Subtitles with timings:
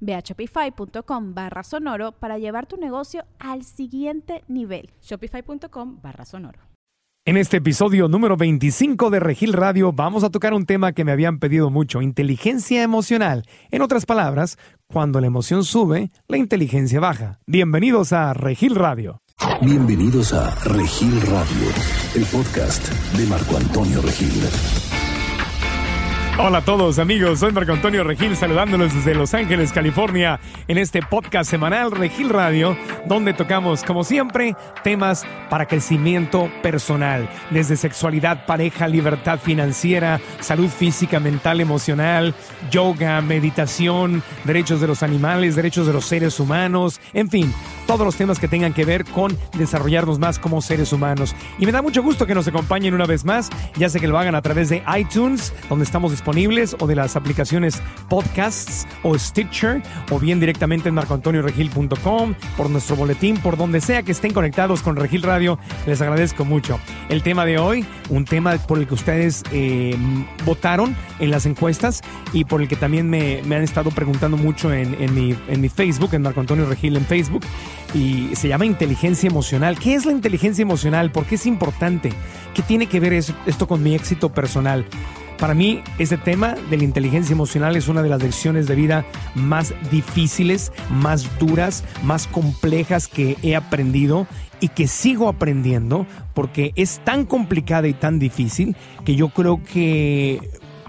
[0.00, 4.90] Ve a shopify.com barra sonoro para llevar tu negocio al siguiente nivel.
[5.02, 6.60] Shopify.com barra sonoro.
[7.28, 11.12] En este episodio número 25 de Regil Radio vamos a tocar un tema que me
[11.12, 13.44] habían pedido mucho, inteligencia emocional.
[13.70, 14.56] En otras palabras,
[14.86, 17.38] cuando la emoción sube, la inteligencia baja.
[17.46, 19.20] Bienvenidos a Regil Radio.
[19.60, 21.68] Bienvenidos a Regil Radio,
[22.14, 24.87] el podcast de Marco Antonio Regil.
[26.40, 31.02] Hola a todos amigos, soy Marco Antonio Regil saludándolos desde Los Ángeles, California, en este
[31.02, 38.86] podcast semanal Regil Radio, donde tocamos, como siempre, temas para crecimiento personal, desde sexualidad, pareja,
[38.86, 42.36] libertad financiera, salud física, mental, emocional,
[42.70, 47.52] yoga, meditación, derechos de los animales, derechos de los seres humanos, en fin,
[47.88, 51.34] todos los temas que tengan que ver con desarrollarnos más como seres humanos.
[51.58, 54.20] Y me da mucho gusto que nos acompañen una vez más, ya sé que lo
[54.20, 59.82] hagan a través de iTunes, donde estamos disponibles o de las aplicaciones podcasts o Stitcher
[60.10, 64.96] o bien directamente en marcoantonioregil.com, por nuestro boletín, por donde sea que estén conectados con
[64.96, 66.78] Regil Radio, les agradezco mucho.
[67.08, 69.96] El tema de hoy, un tema por el que ustedes eh,
[70.44, 72.02] votaron en las encuestas
[72.34, 76.10] y por el que también me, han estado preguntando mucho en, mi, en mi Facebook,
[76.12, 77.42] en Marco Antonio Regil en Facebook,
[77.94, 79.78] y se llama inteligencia emocional.
[79.78, 81.10] ¿Qué es la inteligencia emocional?
[81.10, 82.12] ¿Por qué es importante?
[82.52, 84.84] ¿Qué tiene que ver esto con mi éxito personal?
[85.38, 89.04] Para mí, este tema de la inteligencia emocional es una de las lecciones de vida
[89.36, 94.26] más difíciles, más duras, más complejas que he aprendido
[94.60, 100.40] y que sigo aprendiendo porque es tan complicada y tan difícil que yo creo que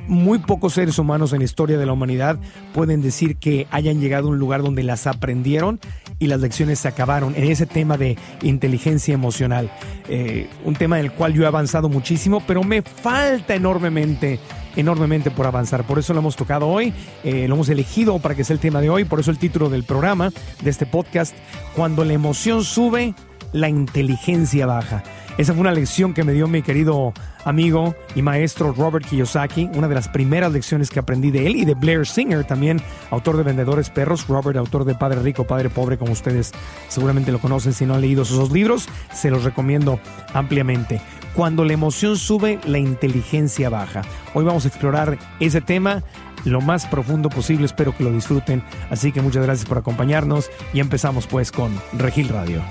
[0.09, 2.39] muy pocos seres humanos en la historia de la humanidad
[2.73, 5.79] pueden decir que hayan llegado a un lugar donde las aprendieron
[6.17, 9.71] y las lecciones se acabaron en ese tema de inteligencia emocional.
[10.09, 14.39] Eh, un tema en el cual yo he avanzado muchísimo, pero me falta enormemente
[14.75, 15.83] enormemente por avanzar.
[15.83, 16.93] Por eso lo hemos tocado hoy,
[17.23, 19.69] eh, lo hemos elegido para que sea el tema de hoy, por eso el título
[19.69, 20.31] del programa,
[20.61, 21.35] de este podcast,
[21.75, 23.13] Cuando la emoción sube,
[23.51, 25.03] la inteligencia baja.
[25.37, 27.13] Esa fue una lección que me dio mi querido
[27.45, 31.65] amigo y maestro Robert Kiyosaki, una de las primeras lecciones que aprendí de él y
[31.65, 35.97] de Blair Singer, también autor de Vendedores Perros, Robert, autor de Padre Rico, Padre Pobre,
[35.97, 36.51] como ustedes
[36.89, 39.99] seguramente lo conocen si no han leído sus libros, se los recomiendo
[40.33, 41.01] ampliamente.
[41.35, 44.01] Cuando la emoción sube, la inteligencia baja.
[44.33, 46.03] Hoy vamos a explorar ese tema
[46.45, 50.79] lo más profundo posible, espero que lo disfruten, así que muchas gracias por acompañarnos y
[50.79, 52.61] empezamos pues con Regil Radio.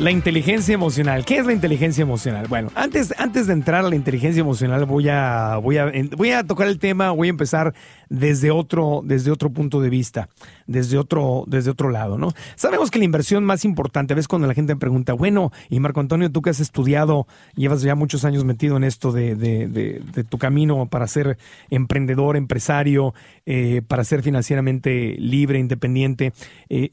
[0.00, 1.26] La inteligencia emocional.
[1.26, 2.46] ¿Qué es la inteligencia emocional?
[2.48, 6.42] Bueno, antes, antes de entrar a la inteligencia emocional, voy a, voy a, voy a
[6.42, 7.74] tocar el tema, voy a empezar
[8.08, 10.30] desde otro, desde otro punto de vista,
[10.66, 12.32] desde otro, desde otro lado, ¿no?
[12.56, 15.80] Sabemos que la inversión más importante, a veces cuando la gente me pregunta, bueno, y
[15.80, 19.68] Marco Antonio, tú que has estudiado, llevas ya muchos años metido en esto de, de,
[19.68, 21.36] de, tu camino para ser
[21.68, 23.12] emprendedor, empresario,
[23.44, 26.32] eh, para ser financieramente libre, independiente,
[26.70, 26.92] eh,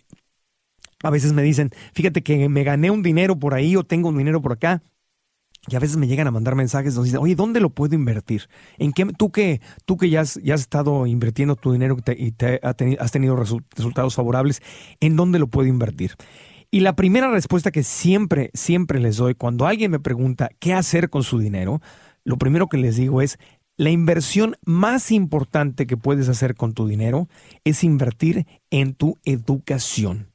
[1.04, 4.18] a veces me dicen, fíjate que me gané un dinero por ahí o tengo un
[4.18, 4.82] dinero por acá.
[5.70, 8.48] Y a veces me llegan a mandar mensajes donde dicen, oye, ¿dónde lo puedo invertir?
[8.78, 12.32] ¿En qué, tú que, tú que ya, has, ya has estado invirtiendo tu dinero y
[12.32, 14.62] te, has tenido resultados favorables,
[15.02, 16.14] ¿en dónde lo puedo invertir?
[16.72, 21.10] Y la primera respuesta que siempre, siempre les doy cuando alguien me pregunta qué hacer
[21.10, 21.82] con su dinero,
[22.24, 23.38] lo primero que les digo es,
[23.76, 27.28] la inversión más importante que puedes hacer con tu dinero
[27.64, 30.32] es invertir en tu educación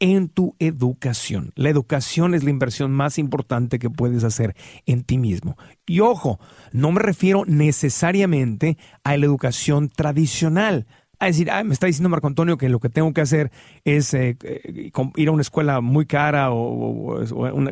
[0.00, 1.52] en tu educación.
[1.54, 4.56] La educación es la inversión más importante que puedes hacer
[4.86, 5.56] en ti mismo.
[5.86, 6.40] Y ojo,
[6.72, 10.86] no me refiero necesariamente a la educación tradicional.
[11.18, 13.52] A decir, me está diciendo Marco Antonio que lo que tengo que hacer
[13.84, 17.20] es eh, eh, ir a una escuela muy cara o,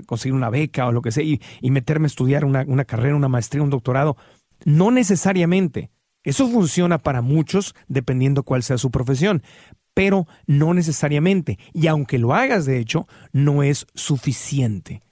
[0.06, 3.28] conseguir una beca o lo que sea y, meterme a estudiar una, una carrera, una
[3.28, 4.18] maestría, un doctorado.
[4.66, 5.90] No necesariamente.
[6.24, 9.42] Eso funciona para muchos dependiendo cuál sea su profesión
[9.98, 11.58] pero no necesariamente.
[11.74, 15.02] Y aunque lo hagas, de hecho, no es suficiente.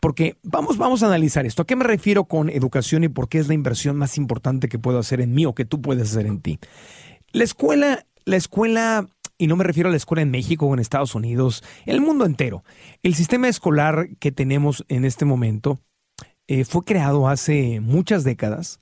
[0.00, 1.62] Porque vamos, vamos a analizar esto.
[1.62, 4.80] ¿A qué me refiero con educación y por qué es la inversión más importante que
[4.80, 6.58] puedo hacer en mí o que tú puedes hacer en ti?
[7.30, 9.06] La escuela, la escuela,
[9.38, 12.26] y no me refiero a la escuela en México o en Estados Unidos, el mundo
[12.26, 12.64] entero.
[13.04, 15.78] El sistema escolar que tenemos en este momento
[16.48, 18.80] eh, fue creado hace muchas décadas,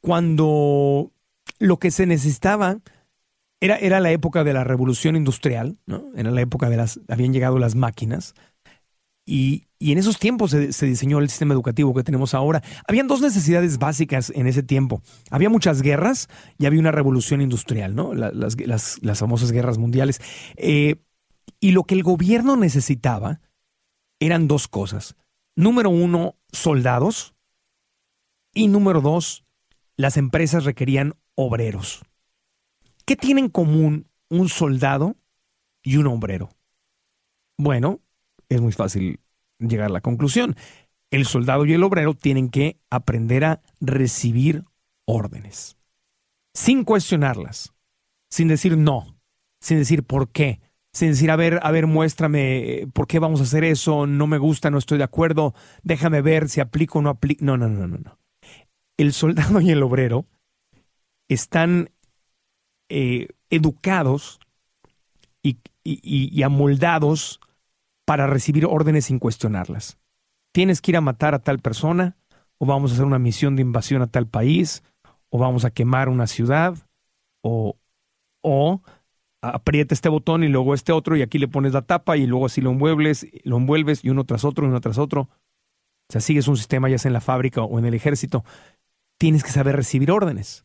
[0.00, 1.12] cuando
[1.60, 2.80] lo que se necesitaba
[3.60, 6.04] era, era la época de la revolución industrial, ¿no?
[6.14, 8.34] Era la época de las, habían llegado las máquinas,
[9.28, 12.62] y, en esos tiempos se, diseñó el sistema educativo que tenemos ahora.
[12.88, 15.02] Habían dos necesidades básicas en ese tiempo.
[15.30, 18.14] Había muchas guerras y había una revolución industrial, ¿no?
[18.14, 20.22] Las, famosas guerras mundiales.
[20.56, 20.96] Eh,
[21.60, 23.40] y lo que el gobierno necesitaba
[24.18, 25.14] eran dos cosas.
[25.54, 27.34] Número uno, soldados.
[28.54, 29.44] Y número dos,
[29.96, 32.00] las empresas requerían obreros.
[33.08, 35.16] ¿Qué tienen en común un soldado
[35.82, 36.50] y un obrero?
[37.56, 38.00] Bueno,
[38.50, 39.20] es muy fácil
[39.58, 40.56] llegar a la conclusión.
[41.10, 44.64] El soldado y el obrero tienen que aprender a recibir
[45.06, 45.78] órdenes,
[46.52, 47.72] sin cuestionarlas,
[48.28, 49.18] sin decir no,
[49.58, 50.60] sin decir por qué,
[50.92, 54.36] sin decir, a ver, a ver, muéstrame por qué vamos a hacer eso, no me
[54.36, 57.42] gusta, no estoy de acuerdo, déjame ver si aplico o no aplico.
[57.42, 58.18] No, no, no, no, no.
[58.98, 60.26] El soldado y el obrero
[61.26, 61.88] están
[62.88, 64.40] eh, educados
[65.42, 67.40] y, y amoldados
[68.04, 69.98] para recibir órdenes sin cuestionarlas.
[70.52, 72.16] Tienes que ir a matar a tal persona,
[72.58, 74.82] o vamos a hacer una misión de invasión a tal país,
[75.28, 76.74] o vamos a quemar una ciudad,
[77.42, 77.76] o,
[78.42, 78.82] o
[79.42, 82.46] aprieta este botón y luego este otro, y aquí le pones la tapa, y luego
[82.46, 85.28] así lo envuelves, lo envuelves, y uno tras otro, y uno tras otro.
[86.08, 88.42] O sea, sigues un sistema ya sea en la fábrica o en el ejército.
[89.18, 90.64] Tienes que saber recibir órdenes.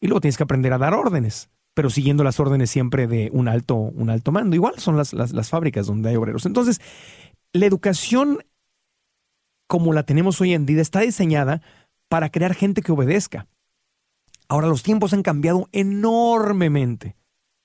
[0.00, 3.48] Y luego tienes que aprender a dar órdenes pero siguiendo las órdenes siempre de un
[3.48, 4.56] alto, un alto mando.
[4.56, 6.46] Igual son las, las, fábricas donde hay obreros.
[6.46, 6.80] Entonces,
[7.52, 8.38] la educación
[9.66, 11.60] como la tenemos hoy en día está diseñada
[12.08, 13.46] para crear gente que obedezca.
[14.48, 17.14] Ahora los tiempos han cambiado enormemente,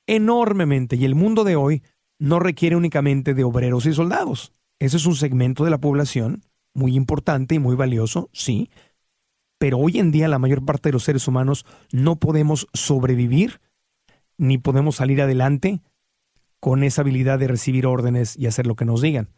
[0.07, 1.81] enormemente, y el mundo de hoy
[2.19, 4.51] no requiere únicamente de obreros y soldados.
[4.79, 6.43] Ese es un segmento de la población
[6.73, 8.69] muy importante y muy valioso, sí,
[9.57, 13.61] pero hoy en día la mayor parte de los seres humanos no podemos sobrevivir
[14.37, 15.81] ni podemos salir adelante
[16.59, 19.29] con esa habilidad de recibir órdenes y hacer lo que nos digan.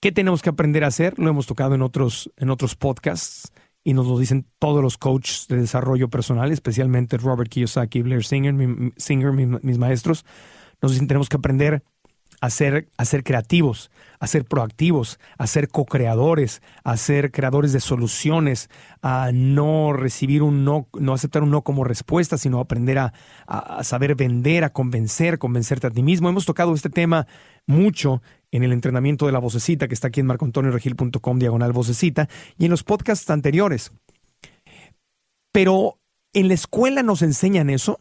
[0.00, 1.18] ¿Qué tenemos que aprender a hacer?
[1.18, 3.52] Lo hemos tocado en otros, en otros podcasts
[3.84, 8.54] y nos lo dicen todos los coaches de desarrollo personal, especialmente Robert Kiyosaki Blair Singer,
[8.96, 10.24] Singer mis maestros.
[10.80, 11.84] Nos dicen tenemos que aprender
[12.44, 18.68] a ser, a creativos, a ser proactivos, a ser co-creadores, a ser creadores de soluciones,
[19.00, 23.14] a no recibir un no, no aceptar un no como respuesta, sino aprender a,
[23.82, 26.28] saber vender, a convencer, convencerte a ti mismo.
[26.28, 27.26] Hemos tocado este tema
[27.66, 28.20] mucho
[28.50, 32.72] en el entrenamiento de la vocecita que está aquí en marcoantonioregil.com diagonal vocecita y en
[32.72, 33.90] los podcasts anteriores.
[35.50, 35.98] Pero
[36.34, 38.00] en la escuela nos enseñan eso.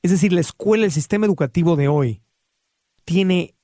[0.00, 2.22] Es decir, la escuela, el sistema educativo de hoy,
[3.06, 3.54] tiene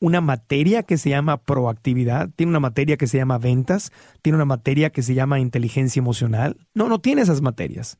[0.00, 4.44] una materia que se llama proactividad, tiene una materia que se llama ventas, tiene una
[4.44, 6.58] materia que se llama inteligencia emocional.
[6.74, 7.98] No, no tiene esas materias.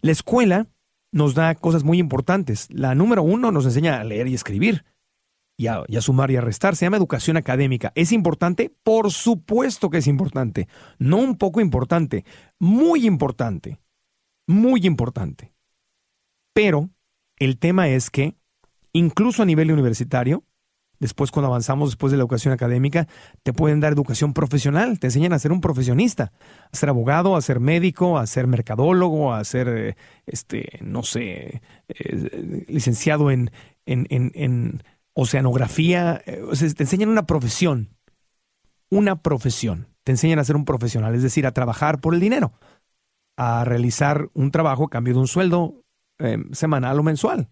[0.00, 0.68] La escuela
[1.10, 2.68] nos da cosas muy importantes.
[2.70, 4.84] La número uno nos enseña a leer y escribir,
[5.56, 6.76] y a, sumar y a restar.
[6.76, 7.92] Se llama educación académica.
[7.96, 8.72] ¿Es importante?
[8.82, 10.68] Por supuesto que es importante.
[10.98, 12.24] No un poco importante,
[12.58, 13.80] muy importante.
[14.46, 15.52] Muy importante.
[16.52, 16.90] Pero
[17.38, 18.36] el tema es que
[18.94, 20.44] incluso a nivel universitario,
[20.98, 23.08] después cuando avanzamos después de la educación académica,
[23.42, 26.32] te pueden dar educación profesional, te enseñan a ser un profesionista,
[26.72, 29.96] a ser abogado, a ser médico, a ser mercadólogo, a ser, eh,
[30.26, 33.50] este, no sé, eh, licenciado en,
[33.84, 34.82] en, en,
[35.16, 36.42] oceanografía, eh,
[36.76, 37.90] te enseñan una profesión,
[38.90, 42.52] una profesión, te enseñan a ser un profesional, es decir, a trabajar por el dinero,
[43.36, 45.82] a realizar un trabajo a cambio de un sueldo
[46.52, 47.48] semanal o mensual.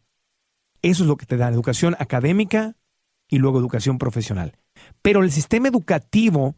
[0.82, 2.76] Eso es lo que te dan, educación académica
[3.28, 4.58] y luego educación profesional.
[5.00, 6.56] Pero el sistema educativo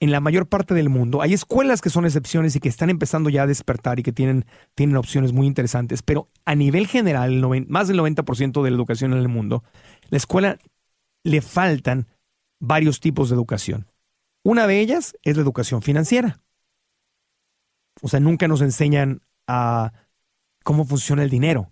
[0.00, 3.28] en la mayor parte del mundo, hay escuelas que son excepciones y que están empezando
[3.28, 7.88] ya a despertar y que tienen, tienen opciones muy interesantes, pero a nivel general, más
[7.88, 9.62] del 90% de la educación en el mundo,
[10.08, 10.58] la escuela
[11.22, 12.06] le faltan
[12.58, 13.86] varios tipos de educación.
[14.42, 16.40] Una de ellas es la educación financiera.
[18.00, 19.92] O sea, nunca nos enseñan a
[20.64, 21.70] cómo funciona el dinero.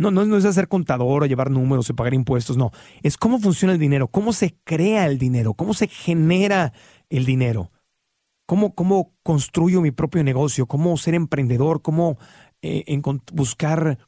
[0.00, 2.70] No, no, es hacer contador o llevar números o pagar impuestos, no.
[3.02, 6.72] Es cómo funciona el dinero, cómo se crea el dinero, cómo se genera
[7.10, 7.70] el dinero,
[8.46, 12.16] cómo, cómo construyo mi propio negocio, cómo ser emprendedor, cómo
[12.62, 12.84] eh,
[13.34, 13.98] buscar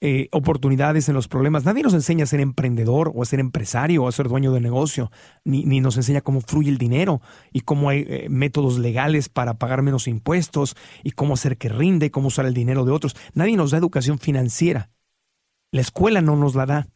[0.00, 1.64] eh, oportunidades en los problemas.
[1.64, 4.60] Nadie nos enseña a ser emprendedor o a ser empresario o a ser dueño de
[4.60, 5.10] negocio,
[5.44, 7.20] ni, ni nos enseña cómo fluye el dinero
[7.52, 12.12] y cómo hay eh, métodos legales para pagar menos impuestos y cómo hacer que rinde,
[12.12, 13.16] cómo usar el dinero de otros.
[13.34, 14.92] Nadie nos da educación financiera.
[15.72, 16.88] La escuela no nos la da.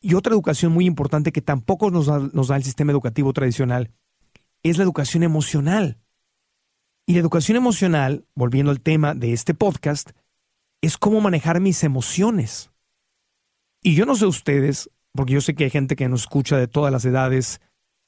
[0.00, 3.90] Y otra educación muy importante que tampoco nos da el sistema educativo tradicional
[4.64, 5.98] es la educación emocional.
[7.06, 10.10] Y la educación emocional, volviendo al tema de este podcast,
[10.80, 12.70] es cómo manejar mis emociones.
[13.82, 16.66] Y yo no sé ustedes, porque yo sé que hay gente que nos escucha de
[16.66, 17.60] todas las edades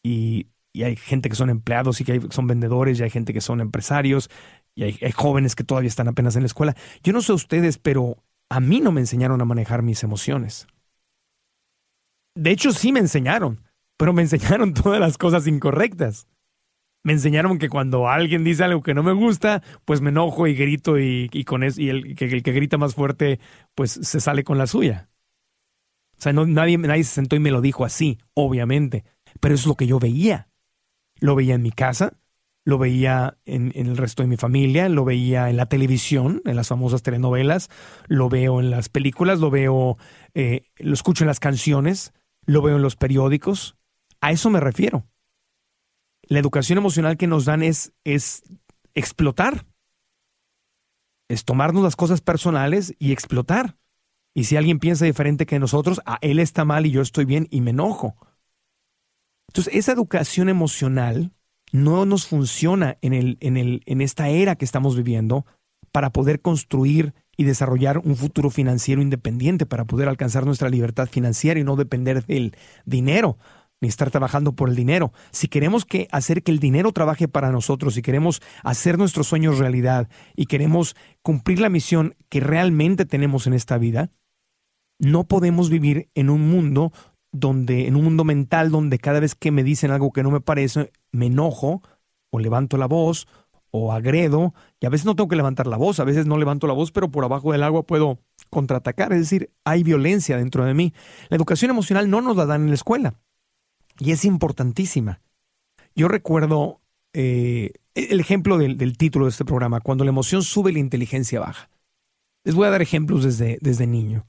[0.03, 3.63] y, hay gente que son empleados y que son vendedores y hay gente que son
[3.63, 4.29] empresarios
[4.75, 6.77] y hay, hay jóvenes que todavía están apenas en la escuela.
[7.03, 10.67] Yo no sé ustedes, pero a mí no me enseñaron a manejar mis emociones.
[12.35, 13.63] De hecho, sí me enseñaron,
[13.97, 16.29] pero me enseñaron todas las cosas incorrectas
[17.07, 20.57] me enseñaron que cuando alguien dice algo que no me gusta, pues me enojo y
[20.57, 23.39] grito y, con eso, y el que, grita más fuerte,
[23.77, 25.09] pues se sale con la suya.
[26.19, 29.05] O sea, nadie, nadie se sentó y me lo dijo así, obviamente,
[29.39, 30.49] pero es lo que yo veía.
[31.21, 32.15] Lo veía en mi casa,
[32.67, 36.69] lo veía en, el resto de mi familia, lo veía en la televisión, en las
[36.69, 37.71] famosas telenovelas,
[38.09, 39.97] lo veo en las películas, lo veo,
[40.35, 42.13] eh, lo escucho en las canciones,
[42.45, 43.77] lo veo en los periódicos.
[44.21, 45.07] A eso me refiero
[46.29, 48.43] la educación emocional que nos dan es, es
[48.95, 49.67] explotar.
[51.29, 53.77] Es tomarnos las cosas personales y explotar.
[54.35, 57.49] Y si alguien piensa diferente que nosotros, a él está mal y yo estoy bien
[57.51, 58.17] y me enojo.
[59.49, 61.33] Entonces, esa educación emocional
[61.73, 65.47] no nos funciona en, el, en, el, en esta era que estamos viviendo
[65.93, 71.61] para poder construir y desarrollar un futuro financiero independiente, para poder alcanzar nuestra libertad financiera
[71.61, 73.39] y no depender del dinero
[73.81, 75.13] ni estar trabajando por el dinero.
[75.31, 79.59] Si queremos que hacer que el dinero trabaje para nosotros, si queremos hacer nuestros sueños
[79.59, 84.11] realidad y queremos cumplir la misión que realmente tenemos en esta vida,
[84.99, 86.93] no podemos vivir en un mundo
[87.41, 90.41] donde, en un mundo mental donde cada vez que me dicen algo que no me
[90.41, 91.83] parece, me enojo
[92.31, 93.27] o levanto la voz
[93.71, 96.67] o agredo, y a veces no tengo que levantar la voz, a veces no levanto
[96.67, 100.73] la voz, pero por abajo del agua puedo contraatacar, es decir, hay violencia dentro de
[100.73, 100.95] mí.
[101.29, 103.15] La educación emocional no nos la dan en la escuela
[103.99, 105.21] y es importantísima.
[105.95, 106.81] Yo recuerdo
[107.13, 111.71] eh, el ejemplo del, título de este programa, cuando la emoción sube, la inteligencia baja.
[112.45, 114.27] Les voy a dar ejemplos desde, desde niño.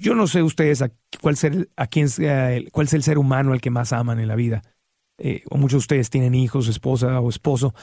[0.00, 0.90] Yo no sé ustedes a
[1.20, 4.28] cuál, ser, a quién sea cuál es el ser humano al que más aman en
[4.28, 4.62] la vida.
[5.18, 7.74] Eh, o muchos de ustedes tienen hijos, esposa o esposo.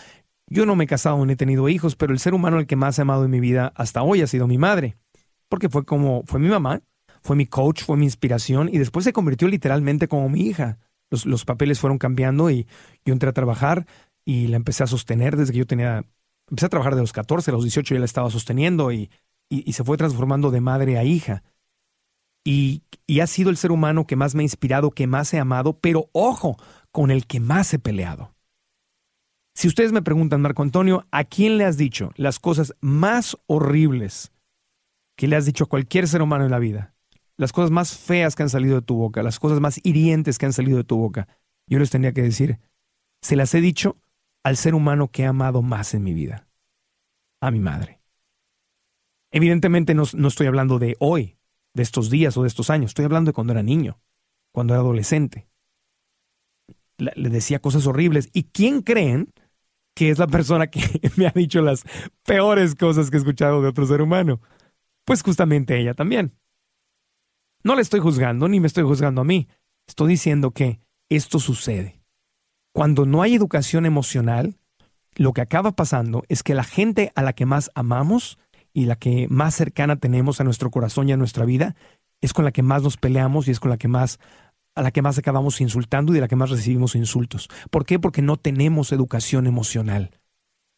[0.47, 2.75] Yo no me he casado ni he tenido hijos, pero el ser humano al que
[2.75, 4.97] más he amado en mi vida hasta hoy ha sido mi madre.
[5.47, 6.81] Porque fue como, fue mi mamá,
[7.21, 10.79] fue mi coach, fue mi inspiración y después se convirtió literalmente como mi hija.
[11.12, 12.67] Los, papeles fueron cambiando y
[13.05, 13.86] yo entré a trabajar
[14.25, 16.03] y la empecé a sostener desde que yo tenía,
[16.50, 19.12] empecé a trabajar de los 14, a los 18 ya la estaba sosteniendo y,
[19.50, 21.43] y, se fue transformando de madre a hija.
[22.50, 22.84] Y,
[23.22, 26.10] ha sido el ser humano que más me ha inspirado, que más he amado, pero
[26.13, 26.58] ojo,
[26.92, 28.34] con el que más he peleado.
[29.56, 34.32] Si ustedes me preguntan, Marco Antonio, ¿a quién le has dicho las cosas más horribles
[35.18, 36.94] que le has dicho a cualquier ser humano en la vida?
[37.38, 40.48] las cosas más feas que han salido de tu boca, las cosas más hirientes que
[40.48, 41.27] han salido de tu boca,
[41.68, 42.60] yo les tenía que decir,
[43.22, 43.98] se las he dicho
[44.44, 46.48] al ser humano que he amado más en mi vida,
[47.42, 48.01] a mi madre.
[49.32, 51.37] Evidentemente no, estoy hablando de hoy,
[51.77, 54.00] de estos días o de estos años, estoy hablando de cuando era niño,
[54.51, 55.48] cuando era adolescente.
[56.98, 58.29] Le, decía cosas horribles.
[58.34, 59.31] ¿Y quién creen
[59.96, 60.81] que es la persona que
[61.15, 61.84] me ha dicho las
[62.25, 64.41] peores cosas que he escuchado de otro ser humano?
[65.05, 66.34] Pues justamente ella también.
[67.63, 69.48] No le estoy juzgando ni me estoy juzgando a mí.
[69.88, 72.01] Estoy diciendo que esto sucede.
[72.74, 74.57] Cuando no hay educación emocional,
[75.15, 78.39] lo que acaba pasando es que la gente a la que más amamos
[78.77, 81.75] y la que más cercana tenemos a nuestro corazón y a nuestra vida
[82.22, 84.19] es con la que más nos peleamos y es con la que más
[84.75, 87.50] a la que más acabamos insultando y de la que más recibimos insultos.
[87.72, 87.98] ¿Por qué?
[87.98, 90.12] Porque no tenemos educación emocional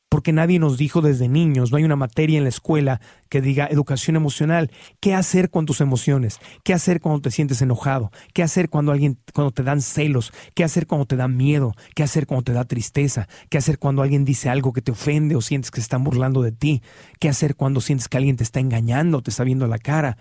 [0.10, 3.00] porque nadie nos dijo desde niños, no hay una materia en la escuela
[3.30, 8.12] que diga educación emocional, qué hacer con tus emociones, qué hacer cuando te sientes enojado,
[8.34, 12.02] qué hacer cuando alguien cuando te dan celos, qué hacer cuando te da miedo, qué
[12.02, 15.42] hacer cuando te da tristeza, qué hacer cuando alguien dice algo que te ofende o
[15.42, 16.82] sientes que se están burlando de ti,
[17.20, 20.18] qué hacer cuando sientes que alguien te está engañando, te está viendo la cara.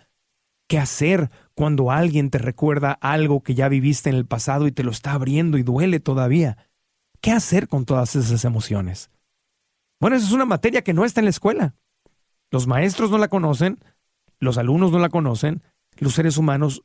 [0.68, 4.83] ¿Qué hacer cuando alguien te recuerda algo que ya viviste en el pasado y te
[4.83, 6.59] lo está abriendo y duele todavía?
[7.23, 9.11] ¿Qué hacer con todas esas emociones?
[10.00, 11.75] Bueno, esa es una materia que no está en la escuela.
[12.50, 13.78] Los maestros no la conocen,
[14.40, 15.62] los alumnos no la conocen,
[15.99, 16.85] los seres humanos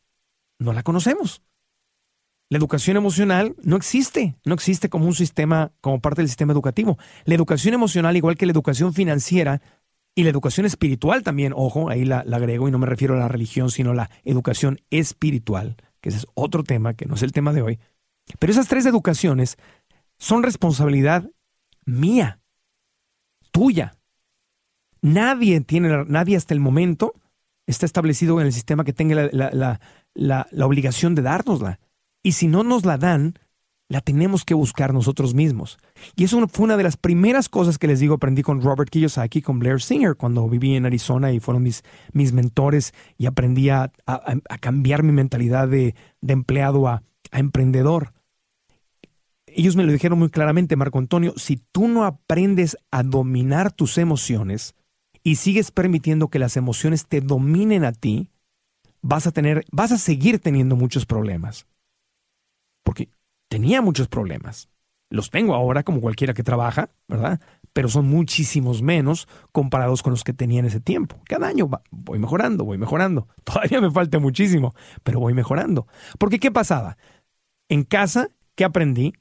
[0.60, 1.42] no la conocemos.
[2.50, 6.98] La educación emocional no existe, no existe como un sistema, como parte del sistema educativo.
[7.26, 9.62] La educación emocional, igual que la educación financiera,
[10.16, 13.18] Y la educación espiritual también, ojo, ahí la, la, agrego y no me refiero a
[13.18, 17.24] la religión, sino a la educación espiritual, que ese es otro tema, que no es
[17.24, 17.80] el tema de hoy.
[18.38, 19.58] Pero esas tres educaciones
[20.20, 21.32] son responsabilidad
[21.86, 22.43] mía,
[23.54, 23.96] tuya.
[25.02, 27.14] Nadie tiene, nadie hasta el momento
[27.66, 29.80] está establecido en el sistema que tenga la,
[30.14, 31.80] la, la, obligación de dárnosla.
[32.22, 33.36] Y si no nos la dan,
[33.90, 35.78] la tenemos que buscar nosotros mismos.
[36.16, 39.42] Y eso fue una de las primeras cosas que les digo, aprendí con Robert Kiyosaki,
[39.42, 43.92] con Blair Singer, cuando viví en Arizona y fueron mis, mis mentores y aprendí a,
[44.06, 48.14] a, cambiar mi mentalidad de, de empleado a, a emprendedor.
[49.56, 53.98] Ellos me lo dijeron muy claramente, Marco Antonio, si tú no aprendes a dominar tus
[53.98, 54.76] emociones
[55.24, 58.30] y sigues permitiendo que las emociones te dominen a ti,
[59.02, 61.68] vas a tener, vas a seguir teniendo muchos problemas.
[62.84, 63.10] Porque
[63.50, 64.70] tenía muchos problemas.
[65.10, 67.40] Los tengo ahora como cualquiera que trabaja, ¿verdad?
[67.72, 71.22] Pero son muchísimos menos comparados con los que tenía en ese tiempo.
[71.26, 73.28] Cada año voy mejorando, voy mejorando.
[73.44, 75.88] Todavía me falta muchísimo, pero voy mejorando.
[76.18, 76.98] Porque ¿qué pasaba?
[77.70, 79.14] En casa, ¿qué aprendí?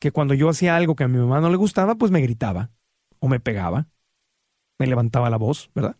[0.00, 2.70] Que cuando yo hacía algo que a mi mamá no le gustaba, pues me gritaba
[3.20, 3.88] o me pegaba,
[4.78, 5.96] me levantaba la voz, ¿verdad?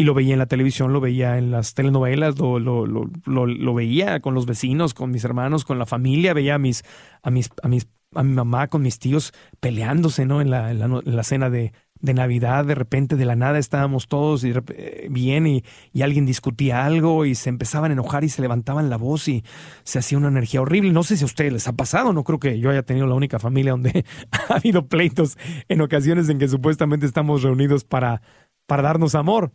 [0.00, 4.32] y lo veía en la televisión, lo veía en las telenovelas, lo, lo, veía con
[4.32, 6.84] los vecinos, con mis hermanos, con la familia, veía a mis,
[7.20, 10.40] a mis, a mis, a mi mamá con mis tíos peleándose, ¿no?
[10.40, 14.44] En la, en la, cena de, de, Navidad, de repente de la nada estábamos todos
[14.44, 15.64] y, eh, bien y,
[16.02, 19.44] alguien discutía algo y se empezaban a enojar y se levantaban la voz y
[19.84, 20.92] se hacía una energía horrible.
[20.92, 23.14] No sé si a ustedes les ha pasado, no creo que yo haya tenido la
[23.14, 24.04] única familia donde
[24.48, 25.36] ha habido pleitos
[25.68, 28.22] en ocasiones en que supuestamente estamos reunidos para,
[28.66, 29.52] para darnos amor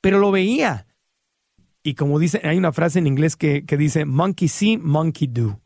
[0.00, 0.86] pero lo veía.
[1.82, 5.60] Y como dice, hay una frase en inglés que, que dice, monkey see, monkey do.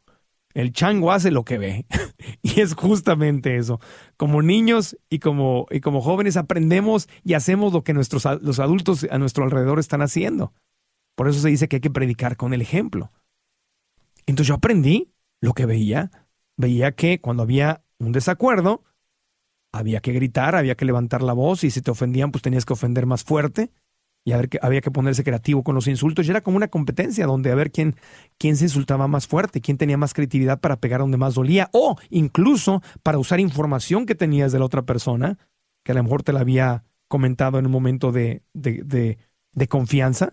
[0.52, 1.86] El chango hace lo que ve.
[2.42, 3.80] y es justamente eso.
[4.16, 9.06] Como niños y como, y como jóvenes aprendemos y hacemos lo que nuestros, los adultos
[9.10, 10.52] a nuestro alrededor están haciendo.
[11.14, 13.12] Por eso se dice que hay que predicar con el ejemplo.
[14.26, 16.10] Entonces yo aprendí lo que veía.
[16.56, 18.82] Veía que cuando había un desacuerdo,
[19.72, 22.72] había que gritar, había que levantar la voz y si te ofendían, pues tenías que
[22.72, 23.70] ofender más fuerte
[24.24, 26.26] y a ver que había que ponerse creativo con los insultos.
[26.26, 27.96] Y era como una competencia donde a ver quién,
[28.38, 31.96] quién se insultaba más fuerte, quién tenía más creatividad para pegar donde más dolía o
[32.10, 35.38] incluso para usar información que tenías de la otra persona,
[35.84, 39.18] que a lo mejor te la había comentado en un momento de, de, de,
[39.52, 40.32] de confianza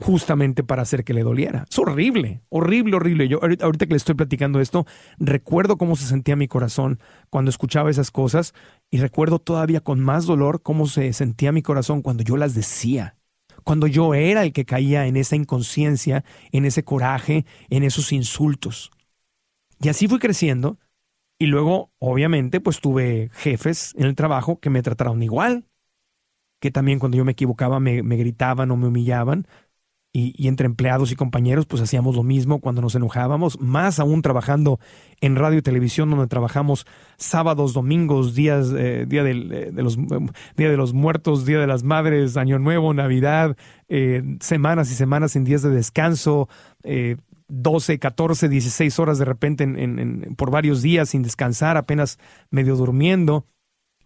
[0.00, 1.66] justamente para hacer que le doliera.
[1.68, 3.28] Es horrible, horrible, horrible.
[3.28, 4.86] Yo ahorita que le estoy platicando esto,
[5.18, 8.54] recuerdo cómo se sentía mi corazón cuando escuchaba esas cosas
[8.90, 13.16] y recuerdo todavía con más dolor cómo se sentía mi corazón cuando yo las decía.
[13.64, 18.90] Cuando yo era el que caía en esa inconsciencia, en ese coraje, en esos insultos.
[19.80, 20.78] Y así fui creciendo
[21.40, 25.66] y luego, obviamente, pues tuve jefes en el trabajo que me trataron igual,
[26.60, 29.46] que también cuando yo me equivocaba me, me gritaban o me humillaban,
[30.12, 34.80] y, entre empleados y compañeros, pues hacíamos lo mismo cuando nos enojábamos, más aún trabajando
[35.20, 39.96] en radio y televisión, donde trabajamos sábados, domingos, días, eh, día, de los,
[40.56, 43.56] día de los muertos, día de las madres, año nuevo, Navidad,
[43.88, 46.48] eh, semanas y semanas sin días de descanso,
[46.84, 47.16] eh,
[47.48, 52.18] 12, 14, 16 horas de repente en, por varios días sin descansar, apenas
[52.50, 53.46] medio durmiendo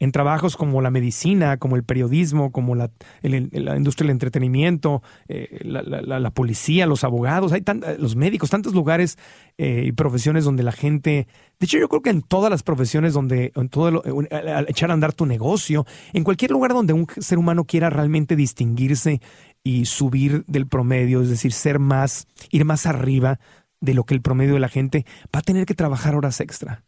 [0.03, 2.91] en trabajos como la medicina, como el periodismo, como la,
[3.23, 7.63] la industria del entretenimiento, eh, la, policía, los abogados, hay
[7.99, 9.17] los médicos, tantos lugares
[9.59, 11.29] eh, y profesiones donde la gente,
[11.61, 14.95] de hecho yo creo que en todas las profesiones donde, en todo al echar a
[14.95, 19.21] andar tu negocio, en cualquier lugar donde un ser humano quiera realmente distinguirse
[19.63, 23.39] y subir del promedio, es decir, ser más, ir más arriba
[23.81, 26.83] de lo que el promedio de la gente, va a tener que trabajar horas extra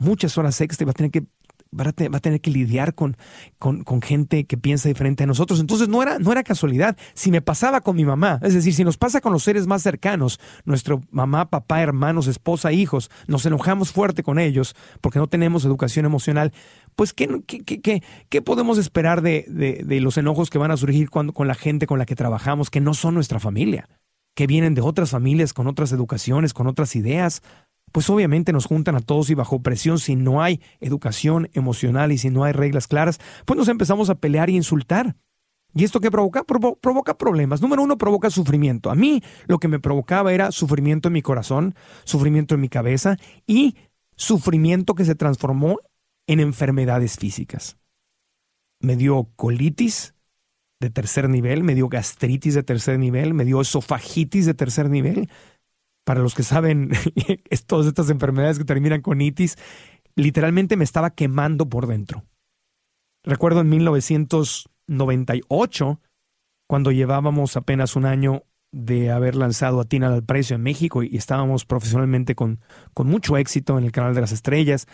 [0.00, 1.26] muchas horas extra, va a tener que
[1.78, 3.16] va a, tener que lidiar con,
[4.02, 5.60] gente que piensa diferente a nosotros.
[5.60, 6.96] Entonces no era, casualidad.
[7.14, 9.82] Si me pasaba con mi mamá, es decir, si nos pasa con los seres más
[9.82, 15.64] cercanos, nuestro mamá, papá, hermanos, esposa, hijos, nos enojamos fuerte con ellos porque no tenemos
[15.64, 16.52] educación emocional,
[16.96, 17.28] pues ¿qué,
[18.44, 22.16] podemos esperar de, los enojos que van a surgir con la gente con la que
[22.16, 23.88] trabajamos, que no son nuestra familia?
[24.34, 27.42] que vienen de otras familias, con otras educaciones, con otras ideas,
[27.92, 32.18] pues obviamente nos juntan a todos y bajo presión, si no hay educación emocional y
[32.18, 35.16] si no hay reglas claras, pues nos empezamos a pelear y insultar.
[35.74, 36.44] ¿Y esto qué provoca?
[36.44, 37.62] provoca problemas.
[37.62, 38.90] Número uno, provoca sufrimiento.
[38.90, 41.74] A mí lo que me provocaba era sufrimiento en mi corazón,
[42.04, 43.76] sufrimiento en mi cabeza y
[44.16, 45.78] sufrimiento que se transformó
[46.26, 47.78] en enfermedades físicas.
[48.80, 50.14] Me dio colitis
[50.80, 55.28] de tercer nivel, me dio gastritis de tercer nivel, me dio esofagitis de tercer nivel,
[56.10, 56.90] para los que saben,
[57.68, 59.56] todas estas enfermedades que terminan con itis,
[60.16, 62.24] literalmente me estaba quemando por dentro.
[63.22, 66.00] Recuerdo en 1900, 98,
[66.68, 68.42] cuando llevábamos apenas un año
[68.72, 72.58] de haber lanzado a al precio en México y estábamos profesionalmente con,
[72.92, 74.88] con mucho éxito en el canal de las estrellas.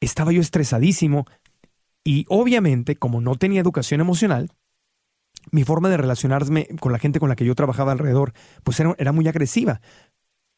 [0.00, 1.26] Estaba yo estresadísimo
[2.04, 4.48] y obviamente como no tenía educación emocional,
[5.52, 8.32] mi forma de relacionarme con la gente con la que yo trabajaba alrededor
[8.64, 9.80] pues era, muy agresiva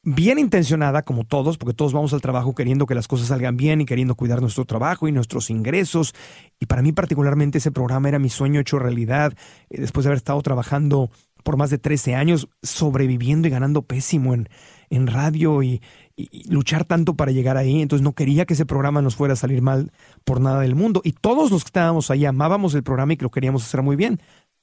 [0.03, 3.83] bien intencionada, como todos, porque todos vamos al trabajo queriendo que las cosas salgan bien
[3.83, 6.15] y queriendo cuidar nuestro trabajo y nuestros ingresos.
[6.59, 9.35] Y para mí particularmente ese programa era mi sueño hecho realidad,
[9.69, 11.11] eh, después de haber estado trabajando
[11.43, 14.49] por más de 13 años, sobreviviendo y ganando pésimo en,
[14.91, 15.83] en radio y,
[16.17, 17.81] y, luchar tanto para llegar ahí.
[17.81, 19.93] Entonces no quería que ese programa nos fuera a salir mal
[20.25, 21.01] por nada del mundo.
[21.05, 23.97] Y todos los que estábamos ahí amábamos el programa y que lo queríamos hacer muy
[23.97, 24.21] bien.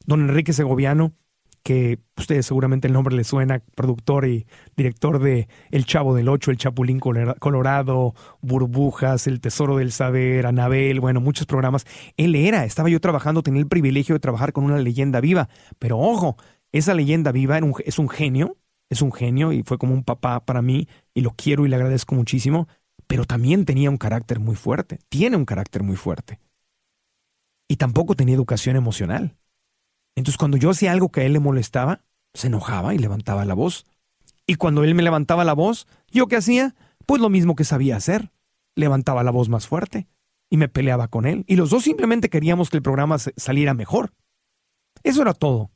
[0.07, 1.13] Don Enrique Segoviano,
[1.63, 6.49] que ustedes seguramente el nombre le suena, productor y director de El Chavo del Ocho,
[6.49, 11.85] El Chapulín Colorado, Burbujas, El Tesoro del Saber, Anabel, bueno, muchos programas.
[12.15, 15.99] Él era, estaba yo trabajando, tenía el privilegio de trabajar con una leyenda viva, pero
[15.99, 16.37] ojo,
[16.71, 18.55] esa leyenda viva es un genio,
[18.89, 21.75] es un genio y fue como un papá para mí y lo quiero y le
[21.75, 22.69] agradezco muchísimo,
[23.07, 26.39] pero también tenía un carácter muy fuerte, tiene un carácter muy fuerte.
[27.67, 29.35] Y tampoco tenía educación emocional.
[30.17, 32.01] Entonces cuando yo hacía algo que a él le molestaba,
[32.34, 33.86] se enojaba y levantaba la voz.
[34.47, 36.73] Y cuando él me levantaba la voz, ¿yo qué hacía?
[37.06, 38.32] Pues lo mismo que sabía hacer.
[38.75, 40.08] Levantaba la voz más fuerte
[40.49, 41.45] y me peleaba con él.
[41.47, 44.12] Y los dos simplemente queríamos que el programa saliera mejor.
[45.03, 45.69] Eso era todo.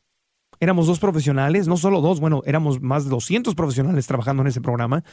[0.60, 4.60] Éramos dos profesionales, no solo dos, bueno, éramos más de 200 profesionales trabajando en ese
[4.60, 5.04] programa,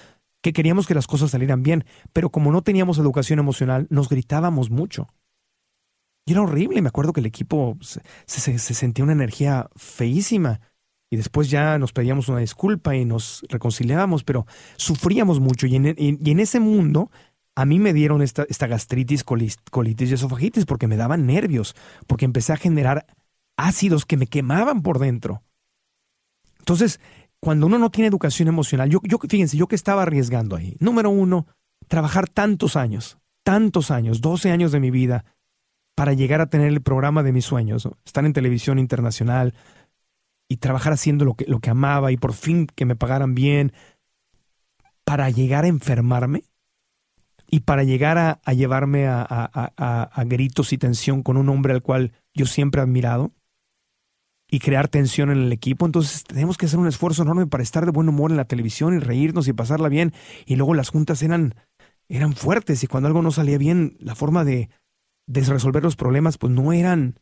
[0.43, 4.71] que queríamos que las cosas salieran bien, pero como no teníamos educación emocional, nos gritábamos
[4.71, 5.09] mucho.
[6.29, 6.83] Y era horrible.
[6.83, 10.61] Me acuerdo que el equipo se, sentía una energía feísima.
[11.11, 15.67] Y después ya nos pedíamos una disculpa y nos reconciliábamos, pero sufríamos mucho.
[15.67, 17.11] Y en, ese mundo
[17.57, 21.75] a mí me dieron esta, gastritis, colitis y esofagitis porque me daban nervios,
[22.07, 23.07] porque empecé a generar
[23.57, 25.43] ácidos que me quemaban por dentro.
[26.59, 27.01] Entonces,
[27.41, 30.77] cuando uno no tiene educación emocional, yo, yo fíjense, yo que estaba arriesgando ahí.
[30.79, 31.47] Número uno,
[31.87, 35.25] trabajar tantos años, tantos años, 12 años de mi vida
[35.99, 39.53] para llegar a tener el programa de mis sueños, estar en televisión internacional
[40.49, 43.73] y trabajar haciendo lo que, lo que amaba y por fin que me pagaran bien,
[45.03, 46.45] para llegar a enfermarme
[47.51, 52.13] y para llegar a, llevarme a, a, gritos y tensión con un hombre al cual
[52.33, 53.33] yo siempre he admirado
[54.49, 55.85] y crear tensión en el equipo.
[55.85, 58.95] Entonces tenemos que hacer un esfuerzo enorme para estar de buen humor en la televisión
[58.95, 60.13] y reírnos y pasarla bien.
[60.47, 61.57] Y luego las juntas eran,
[62.09, 64.69] eran fuertes y cuando algo no salía bien, la forma de,
[65.29, 67.21] de resolver los problemas, pues no eran,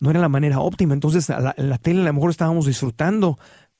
[0.00, 0.94] no era la manera óptima.
[0.94, 3.38] Entonces, la, la tele a lo mejor estábamos disfrutando,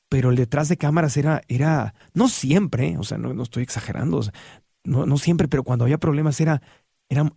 [0.09, 4.21] pero el detrás de cámaras era, era, no siempre, o sea, no, no estoy exagerando,
[4.85, 6.61] no, no, siempre, pero cuando había problemas era,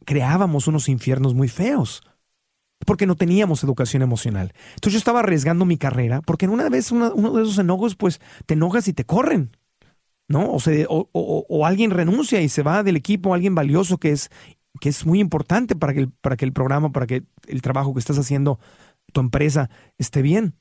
[0.06, 2.02] creábamos unos infiernos muy feos.
[2.84, 4.54] Porque no teníamos educación emocional.
[4.70, 8.20] Entonces yo estaba arriesgando mi carrera, porque en una vez uno de esos enojos, pues
[8.48, 9.52] te enojas y te corren.
[10.28, 10.52] ¿no?
[10.52, 14.32] O, se, o, o, alguien renuncia y se va del equipo, alguien valioso que es
[14.80, 17.94] que es muy importante para que, el, para que el programa, para que el trabajo
[17.94, 18.60] que estás haciendo,
[19.12, 20.56] tu empresa, esté bien.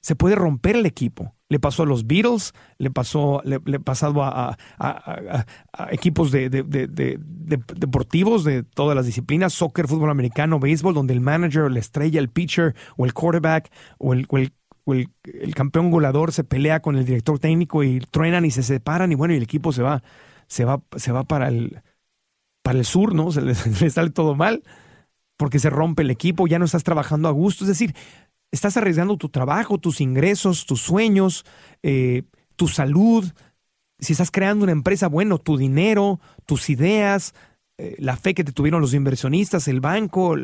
[0.00, 1.34] Se puede romper el equipo.
[1.48, 5.46] Le pasó a los Beatles, le pasó, le, le pasado a, a,
[5.90, 7.18] equipos de, de, de,
[7.76, 12.30] deportivos de todas las disciplinas, soccer, fútbol americano, béisbol, donde el manager, la estrella, el
[12.30, 17.04] pitcher o el quarterback o el, o el, el, campeón goleador se pelea con el
[17.04, 20.02] director técnico y truenan y se separan y bueno, y el equipo se va,
[20.46, 21.82] se va, se va para el,
[22.62, 23.30] para el sur, ¿no?
[23.32, 24.62] Se le, sale todo mal
[25.36, 27.64] porque se rompe el equipo, ya no estás trabajando a gusto.
[27.64, 27.94] Es decir,
[28.52, 31.46] estás arriesgando tu trabajo, tus ingresos, tus sueños,
[31.82, 32.24] eh,
[32.56, 33.24] tu salud.
[33.98, 37.32] Si estás creando una empresa, bueno, tu dinero, tus ideas,
[37.78, 40.36] eh, la fe que te tuvieron los inversionistas, el banco.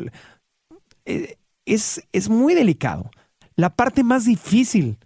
[1.05, 3.11] Eh, es, es muy delicado.
[3.55, 4.97] La parte más difícil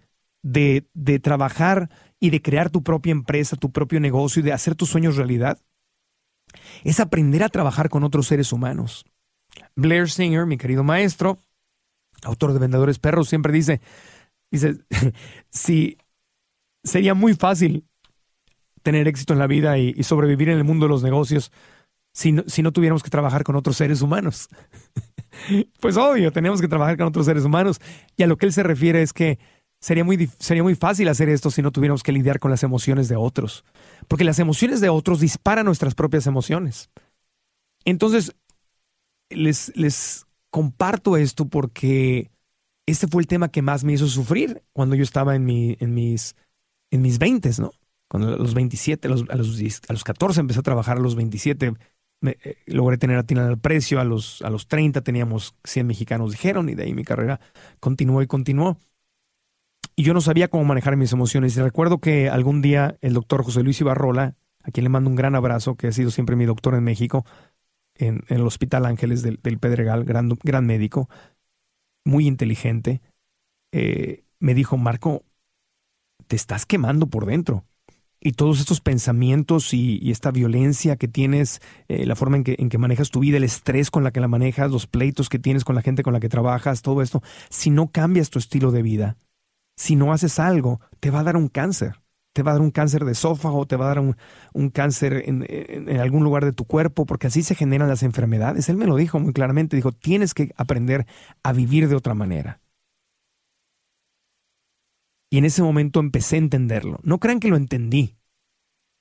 [0.42, 4.74] de, de trabajar y de crear tu propia empresa, tu propio negocio y de hacer
[4.74, 5.58] tus sueños realidad
[6.84, 9.04] es aprender a trabajar con otros seres humanos.
[9.76, 11.38] Blair Singer, mi querido maestro,
[12.22, 13.80] autor de Vendedores Perros, siempre dice,
[14.50, 14.78] dice,
[15.50, 15.98] si
[16.84, 17.84] sería muy fácil
[18.82, 21.52] tener éxito en la vida y, sobrevivir en el mundo de los negocios
[22.12, 24.48] si no, si no tuviéramos que trabajar con otros seres humanos.
[25.80, 27.80] pues obvio, tenemos que trabajar con otros seres humanos.
[28.16, 29.38] Y a lo que él se refiere es que
[29.80, 33.08] sería muy, sería muy fácil hacer esto si no tuviéramos que lidiar con las emociones
[33.08, 33.64] de otros
[34.08, 36.90] porque las emociones de otros disparan nuestras propias emociones.
[37.84, 38.34] Entonces,
[39.30, 42.30] les, les comparto esto porque
[42.86, 45.94] este fue el tema que más me hizo sufrir cuando yo estaba en, mi, en
[45.94, 46.36] mis,
[46.90, 47.72] en mis 20, ¿no?
[48.08, 51.00] Cuando a los 27, a los, a los, a los 14 empecé a trabajar, a
[51.00, 51.74] los 27
[52.22, 56.32] eh, logré tener a Tina al precio, a los, a los 30 teníamos 100 mexicanos,
[56.32, 57.40] dijeron, y de ahí mi carrera
[57.80, 58.78] continuó y continuó.
[59.94, 61.56] Y yo no sabía cómo manejar mis emociones.
[61.56, 65.16] Y recuerdo que algún día el doctor José Luis Ibarrola, a quien le mando un
[65.16, 67.24] gran abrazo, que ha sido siempre mi doctor en México,
[67.94, 71.08] en, el Hospital Ángeles del, Pedregal, gran, gran, médico,
[72.04, 73.00] muy inteligente,
[73.72, 75.24] eh, me dijo, Marco,
[76.26, 77.64] te estás quemando por dentro
[78.24, 82.68] y todos estos pensamientos y, esta violencia que tienes, eh, la forma en que, en
[82.68, 85.64] que manejas tu vida, el estrés con la que la manejas, los pleitos que tienes
[85.64, 88.82] con la gente con la que trabajas, todo esto, si no cambias tu estilo de
[88.82, 89.16] vida,
[89.82, 92.00] si no haces algo, te va a dar un cáncer.
[92.32, 94.16] Te va a dar un cáncer de esófago, te va a dar un,
[94.54, 98.68] un cáncer en, en, algún lugar de tu cuerpo, porque así se generan las enfermedades.
[98.68, 101.06] Él me lo dijo muy claramente, dijo, tienes que aprender
[101.42, 102.60] a vivir de otra manera.
[105.30, 107.00] Y en ese momento empecé a entenderlo.
[107.02, 108.16] No crean que lo entendí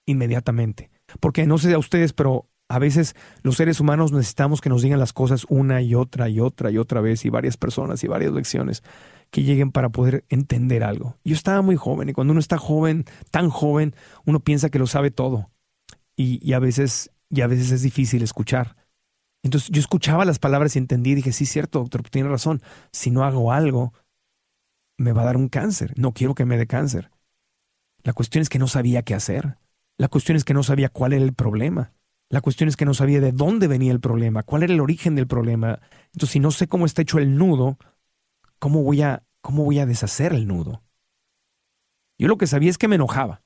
[0.07, 0.89] inmediatamente.
[1.19, 4.99] Porque no sé a ustedes, pero a veces los seres humanos necesitamos que nos digan
[4.99, 8.33] las cosas una y otra y otra y otra vez y varias personas y varias
[8.33, 8.81] lecciones
[9.31, 11.17] que lleguen para poder entender algo.
[11.23, 14.87] Yo estaba muy joven y cuando uno está joven, tan joven, uno piensa que lo
[14.87, 15.49] sabe todo.
[16.15, 18.75] Y, a veces y a veces es difícil escuchar.
[19.41, 22.61] Entonces yo escuchaba las palabras y entendí, dije, sí, cierto, doctor, tiene razón.
[22.91, 23.93] Si no hago algo,
[24.97, 25.93] me va a dar un cáncer.
[25.97, 27.09] No quiero que me dé cáncer.
[28.03, 29.57] La cuestión es que no sabía qué hacer.
[29.97, 31.93] La cuestión es que no sabía cuál era el problema.
[32.29, 35.15] La cuestión es que no sabía de dónde venía el problema, cuál era el origen
[35.15, 35.79] del problema.
[36.13, 37.77] Entonces, si no sé cómo está hecho el nudo,
[38.61, 40.83] ¿cómo voy a, cómo voy a deshacer el nudo?
[42.19, 43.41] Yo lo que sabía es que me enojaba.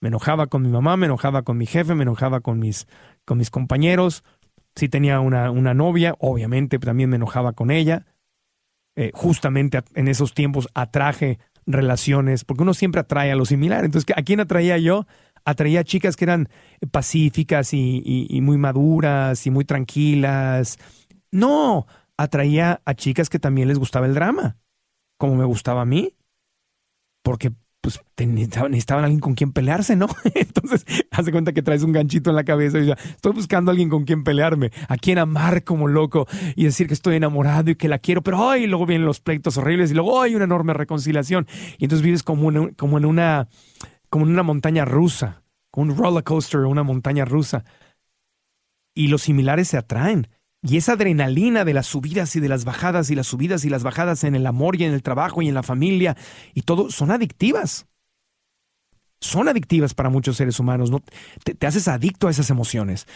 [0.00, 2.86] Me enojaba con mi mamá, me enojaba con mi jefe, me enojaba con mis,
[3.26, 4.24] con mis compañeros.
[4.74, 8.06] Si tenía una, una novia, obviamente también me enojaba con ella.
[8.96, 13.84] Eh, justamente en esos tiempos atraje relaciones, porque uno siempre atrae a lo similar.
[13.84, 15.06] Entonces, ¿a quién atraía yo?
[15.44, 16.48] Atraía a chicas que eran
[16.90, 20.78] pacíficas y, muy maduras y muy tranquilas.
[21.30, 21.86] No,
[22.16, 24.56] atraía a chicas que también les gustaba el drama,
[25.18, 26.16] como me gustaba a mí.
[27.22, 27.52] Porque
[27.86, 30.08] pues necesitaban, alguien con quien pelearse, ¿no?
[30.34, 33.72] Entonces, hace cuenta que traes un ganchito en la cabeza y dices, estoy buscando a
[33.72, 36.26] alguien con quien pelearme, a quien amar como loco
[36.56, 39.56] y decir que estoy enamorado y que la quiero, pero ay, luego vienen los pleitos
[39.56, 41.46] horribles y luego hay una enorme reconciliación.
[41.78, 43.48] Y entonces vives como, como en una,
[44.10, 45.44] como en una montaña rusa,
[45.76, 47.64] un roller coaster, una montaña rusa.
[48.94, 50.26] Y los similares se atraen.
[50.68, 53.84] Y esa adrenalina de las subidas y de las bajadas y las subidas y las
[53.84, 56.16] bajadas en el amor y en el trabajo y en la familia
[56.54, 57.86] y todo son adictivas.
[59.20, 60.90] Son adictivas para muchos seres humanos.
[60.90, 61.02] ¿no?
[61.42, 63.06] Te, haces adicto a esas emociones.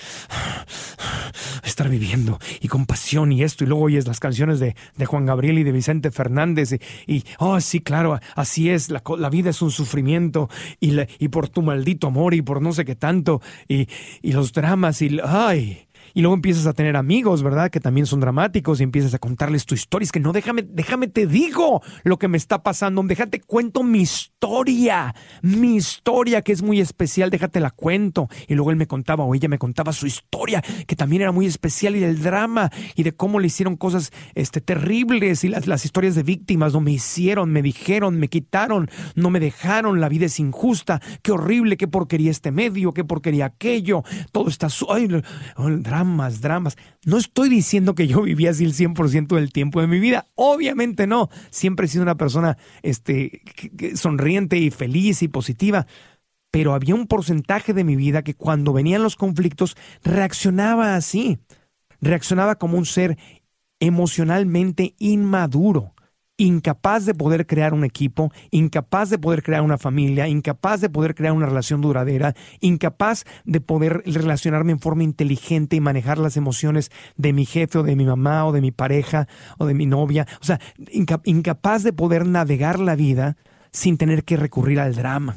[1.65, 3.65] Estar viviendo y con pasión y esto.
[3.65, 6.79] Y luego oyes las canciones de, Juan Gabriel y de Vicente Fernández.
[7.07, 8.91] Y, oh, sí, claro, así es.
[8.91, 10.49] La, vida es un sufrimiento.
[10.79, 13.43] Y, y por tu maldito amor y por no sé qué tanto.
[13.69, 13.89] Y,
[14.23, 15.03] y los dramas.
[15.03, 17.70] Y, ay, y luego empiezas a tener amigos, ¿verdad?
[17.70, 20.05] Que también son dramáticos y empiezas a contarles tu historia.
[20.05, 23.03] Es que no, déjame, déjame te digo lo que me está pasando.
[23.03, 25.14] Déjate cuento mi historia.
[25.42, 28.29] Mi historia que es muy especial, déjate la cuento.
[28.49, 31.46] Y luego él me contaba o ella me contaba su historia, que también era muy
[31.46, 36.14] especial y del drama y de cómo le hicieron cosas este, terribles y las, historias
[36.14, 36.73] de víctimas.
[36.73, 41.01] No me hicieron, me dijeron, me quitaron, no me dejaron, la vida es injusta.
[41.23, 44.03] Qué horrible, qué porquería este medio, qué porquería aquello.
[44.33, 44.68] Todo está...
[44.88, 45.09] Ay,
[45.59, 46.77] el drama dramas, dramas.
[47.05, 50.29] No estoy diciendo que yo vivía así el 100% del tiempo de mi vida.
[50.35, 51.29] Obviamente no.
[51.51, 53.43] Siempre he sido una persona este,
[53.95, 55.87] sonriente y feliz y positiva.
[56.51, 61.39] Pero había un porcentaje de mi vida que cuando venían los conflictos reaccionaba así.
[62.01, 63.19] Reaccionaba como un ser
[63.79, 65.95] emocionalmente inmaduro
[66.40, 71.14] incapaz de poder crear un equipo, incapaz de poder crear una familia, incapaz de poder
[71.14, 76.90] crear una relación duradera, incapaz de poder relacionarme en forma inteligente y manejar las emociones
[77.16, 80.26] de mi jefe o de mi mamá o de mi pareja o de mi novia.
[80.40, 80.59] O sea,
[81.24, 83.37] incapaz de poder navegar la vida
[83.70, 85.37] sin tener que recurrir al drama.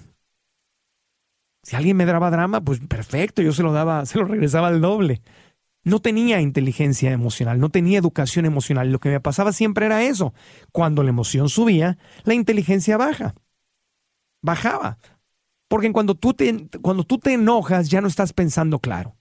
[1.64, 4.80] Si alguien me daba drama, pues perfecto, yo se lo daba, se lo regresaba al
[4.80, 5.22] doble.
[5.84, 8.92] No tenía inteligencia emocional, no tenía educación emocional.
[8.92, 10.34] Lo que me pasaba siempre era eso.
[10.72, 13.36] Cuando la emoción subía, la inteligencia baja.
[14.42, 14.98] Bajaba.
[15.68, 19.18] Porque cuando tú te, cuando tú te enojas, ya no estás pensando claro.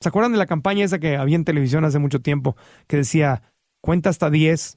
[0.00, 3.42] ¿Se acuerdan de la campaña esa que había en televisión hace mucho tiempo que decía,
[3.80, 4.76] cuenta hasta 10,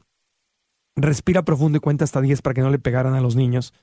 [0.96, 3.74] respira profundo y cuenta hasta 10 para que no le pegaran a los niños?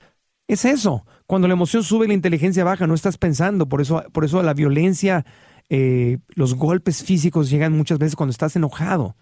[0.48, 1.04] Es eso.
[1.26, 3.68] Cuando la emoción sube, la inteligencia baja, no estás pensando.
[3.68, 5.26] Por eso, por eso la violencia
[5.68, 9.16] eh, los golpes físicos llegan muchas veces cuando estás enojado.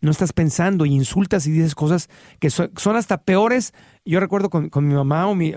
[0.00, 3.72] No estás pensando y insultas y dices cosas que son, hasta peores.
[4.04, 5.54] Yo recuerdo con, mi mamá o, mi,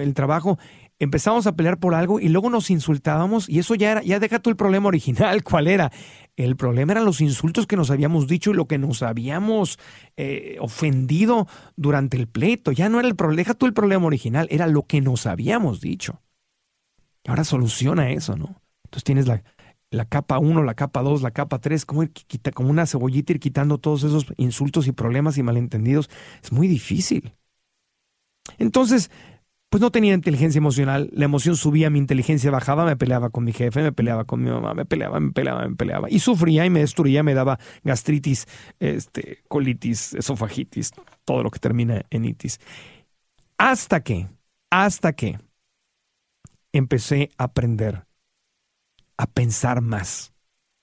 [0.00, 0.58] el trabajo,
[0.98, 4.38] empezamos a pelear por algo y luego nos insultábamos y eso ya era, ya deja
[4.38, 5.92] tú el problema original, ¿cuál era?
[6.36, 9.78] El problema eran los insultos que nos habíamos dicho y lo que nos habíamos
[10.16, 12.72] eh, ofendido durante el pleito.
[12.72, 15.82] Ya no era el problema, deja tú el problema original, era lo que nos habíamos
[15.82, 16.22] dicho.
[17.26, 18.62] Ahora soluciona eso, ¿no?
[18.84, 19.42] Entonces tienes la,
[19.90, 22.04] la capa 1, la capa 2, la capa 3, como,
[22.54, 26.08] como una cebollita ir quitando todos esos insultos y problemas y malentendidos.
[26.42, 27.34] Es muy difícil.
[28.58, 29.10] Entonces,
[29.68, 33.52] pues no tenía inteligencia emocional, la emoción subía, mi inteligencia bajaba, me peleaba con mi
[33.52, 36.10] jefe, me peleaba con mi mamá, me peleaba, me peleaba, me peleaba.
[36.10, 38.46] Y sufría y me destruía, me daba gastritis,
[38.80, 40.90] este, colitis, esofagitis,
[41.24, 42.58] todo lo que termina en itis.
[43.58, 44.28] Hasta que,
[44.70, 45.38] hasta que
[46.72, 48.09] empecé a aprender
[49.20, 50.32] a pensar más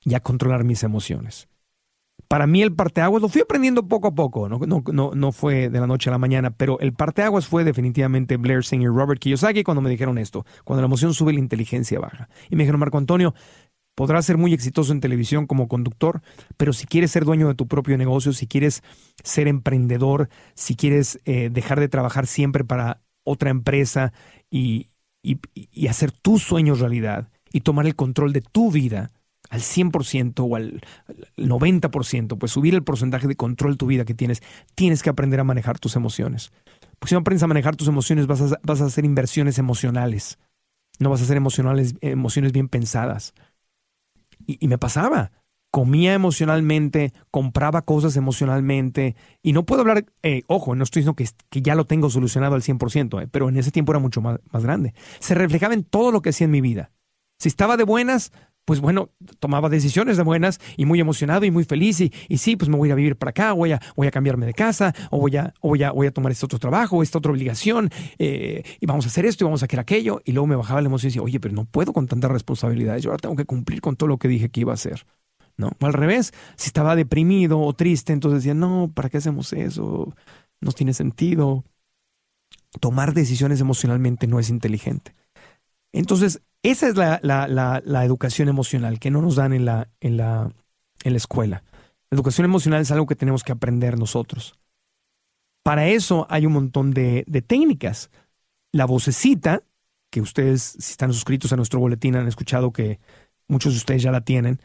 [0.04, 1.50] y a controlar mis emociones.
[2.28, 5.70] Para mí el parteaguas lo fui aprendiendo poco a poco, no, no, no, no fue
[5.70, 9.20] de la noche a la mañana, pero el parteaguas fue definitivamente Blair Singer y Robert
[9.20, 12.30] Kiyosaki cuando me dijeron esto, cuando la emoción sube la inteligencia baja.
[12.50, 13.34] Y me dijeron, Marco Antonio,
[13.96, 16.22] podrás ser muy exitoso en televisión como conductor,
[16.58, 18.84] pero si quieres ser dueño de tu propio negocio, si quieres
[19.24, 24.14] ser emprendedor, si quieres eh, dejar de trabajar siempre para otra empresa
[24.52, 24.88] y,
[25.24, 29.10] y hacer tus sueños realidad, y tomar el control de tu vida
[29.50, 30.82] al 100% o al
[31.38, 34.44] 90%, pues subir el porcentaje de control de tu vida que tienes,
[34.76, 36.52] tienes que aprender a manejar tus emociones.
[37.00, 40.38] Porque si no aprendes a manejar tus emociones, vas a, vas a hacer inversiones emocionales.
[41.00, 43.34] No vas a hacer emocionales, emociones bien pensadas.
[44.46, 45.32] Y, me pasaba.
[45.72, 49.16] Comía emocionalmente, compraba cosas emocionalmente.
[49.42, 52.54] Y no puedo hablar, eh, ojo, no estoy diciendo que, que, ya lo tengo solucionado
[52.54, 54.94] al 100%, eh, pero en ese tiempo era mucho más, más grande.
[55.20, 56.92] Se reflejaba en todo lo que hacía en mi vida.
[57.38, 58.32] Si estaba de buenas,
[58.68, 62.58] pues bueno, tomaba decisiones de buenas y muy emocionado y muy feliz y, y, sí,
[62.58, 65.20] pues me voy a vivir para acá, voy a, voy a cambiarme de casa o
[65.20, 68.86] voy a, voy a, voy a tomar este otro trabajo, esta otra obligación eh, y
[68.86, 70.22] vamos a hacer esto y vamos a hacer aquello.
[70.26, 73.04] Y luego me bajaba la emoción y decía, oye, pero no puedo con tantas responsabilidades,
[73.04, 75.06] yo ahora tengo que cumplir con todo lo que dije que iba a hacer.
[75.56, 75.72] ¿No?
[75.80, 80.14] O al revés, si estaba deprimido o triste, entonces decía, no, ¿para qué hacemos eso?
[80.60, 81.64] No tiene sentido.
[82.82, 85.16] Tomar decisiones emocionalmente no es inteligente.
[85.94, 90.52] Entonces, esa es la, la, educación emocional que no nos dan en la, en, la,
[91.04, 91.64] en la escuela.
[92.10, 94.60] La educación emocional es algo que tenemos que aprender nosotros.
[95.64, 98.10] Para eso hay un montón de, de técnicas.
[98.72, 99.64] La vocecita,
[100.10, 103.00] que ustedes, si están suscritos a nuestro boletín, han escuchado que
[103.48, 104.62] muchos de ustedes ya la tienen.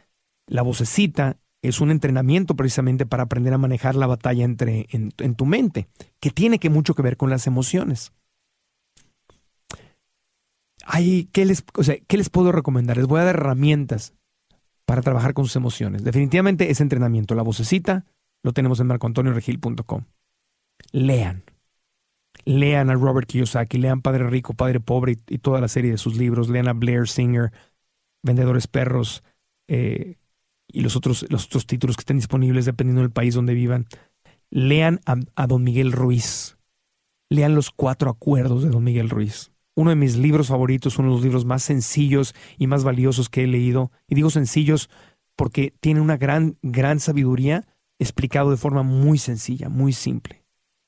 [0.46, 5.34] La vocecita es un entrenamiento precisamente para aprender a manejar la batalla entre, en, en
[5.34, 5.88] tu mente,
[6.20, 8.12] que tiene que mucho que ver con las emociones.
[11.32, 11.64] ¿Qué, les,
[12.06, 12.96] ¿qué les puedo recomendar?
[12.96, 14.14] Les voy a dar herramientas
[14.84, 16.04] para trabajar con sus emociones.
[16.04, 18.04] Definitivamente ese entrenamiento, la vocecita,
[18.42, 20.04] lo tenemos en marcoantonioregil.com.
[20.92, 21.44] Lean.
[22.44, 26.16] Lean a Robert Kiyosaki, lean Padre Rico, Padre Pobre y, toda la serie de sus
[26.16, 26.48] libros.
[26.48, 27.52] Lean a Blair Singer,
[28.22, 29.22] Vendedores Perros
[29.68, 30.16] eh,
[30.66, 33.86] y los otros, los otros títulos que estén disponibles dependiendo del país donde vivan.
[34.50, 36.58] Lean a Don Miguel Ruiz.
[37.30, 41.14] Lean los cuatro acuerdos de Don Miguel Ruiz uno de mis libros favoritos, uno de
[41.14, 43.90] los libros más sencillos y más valiosos que he leído.
[44.08, 44.90] Y digo sencillos
[45.36, 47.66] porque tiene una gran, gran sabiduría
[47.98, 50.42] explicado de forma muy sencilla, muy simple.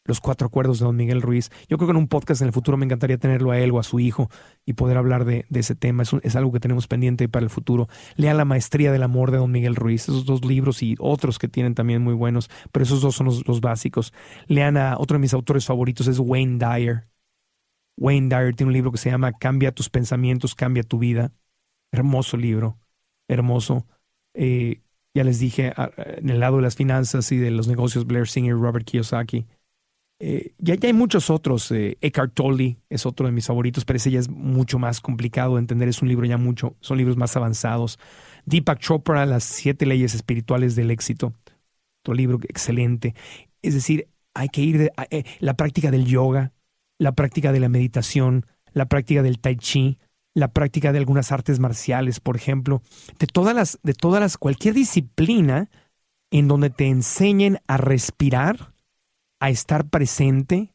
[0.07, 1.51] Los cuatro acuerdos de don Miguel Ruiz.
[1.67, 3.79] Yo creo que en un podcast en el futuro me encantaría tenerlo a él o
[3.79, 4.29] a su hijo
[4.67, 6.03] y poder hablar de, ese tema.
[6.03, 7.89] Es, algo que tenemos pendiente para el futuro.
[8.17, 10.03] Lea La Maestría del Amor de don Miguel Ruiz.
[10.03, 13.49] Esos dos libros y otros que tienen también muy buenos, pero esos dos son los,
[13.49, 14.13] los básicos.
[14.47, 17.14] Lean a otro de mis autores favoritos, es Wayne Dyer.
[17.97, 21.33] Wayne Dyer tiene un libro que se llama Cambia tus pensamientos, cambia tu vida.
[21.93, 22.79] Hermoso libro,
[23.29, 23.87] hermoso.
[24.35, 24.83] Eh,
[25.15, 28.55] ya les dije, en el lado de las finanzas y de los negocios, Blair Singer,
[28.55, 29.47] Robert Kiyosaki.
[30.19, 31.71] Eh, ya, hay muchos otros.
[31.71, 35.55] Eh, Eckhart Tolle es otro de mis favoritos, pero ese ya es mucho más complicado
[35.55, 35.89] de entender.
[35.89, 37.99] Es un libro ya mucho, son libros más avanzados.
[38.45, 41.33] Deepak Chopra, Las siete leyes espirituales del éxito.
[42.03, 43.15] Otro libro excelente.
[43.63, 44.93] Es decir, hay que ir de
[45.41, 46.54] la práctica del yoga
[46.99, 49.99] la práctica de la meditación, la práctica del tai chi,
[50.35, 52.83] la práctica de algunas artes marciales, por ejemplo,
[53.19, 55.71] de todas las, de todas las, cualquier disciplina
[56.31, 58.75] en donde te enseñen a respirar,
[59.39, 60.75] a estar presente,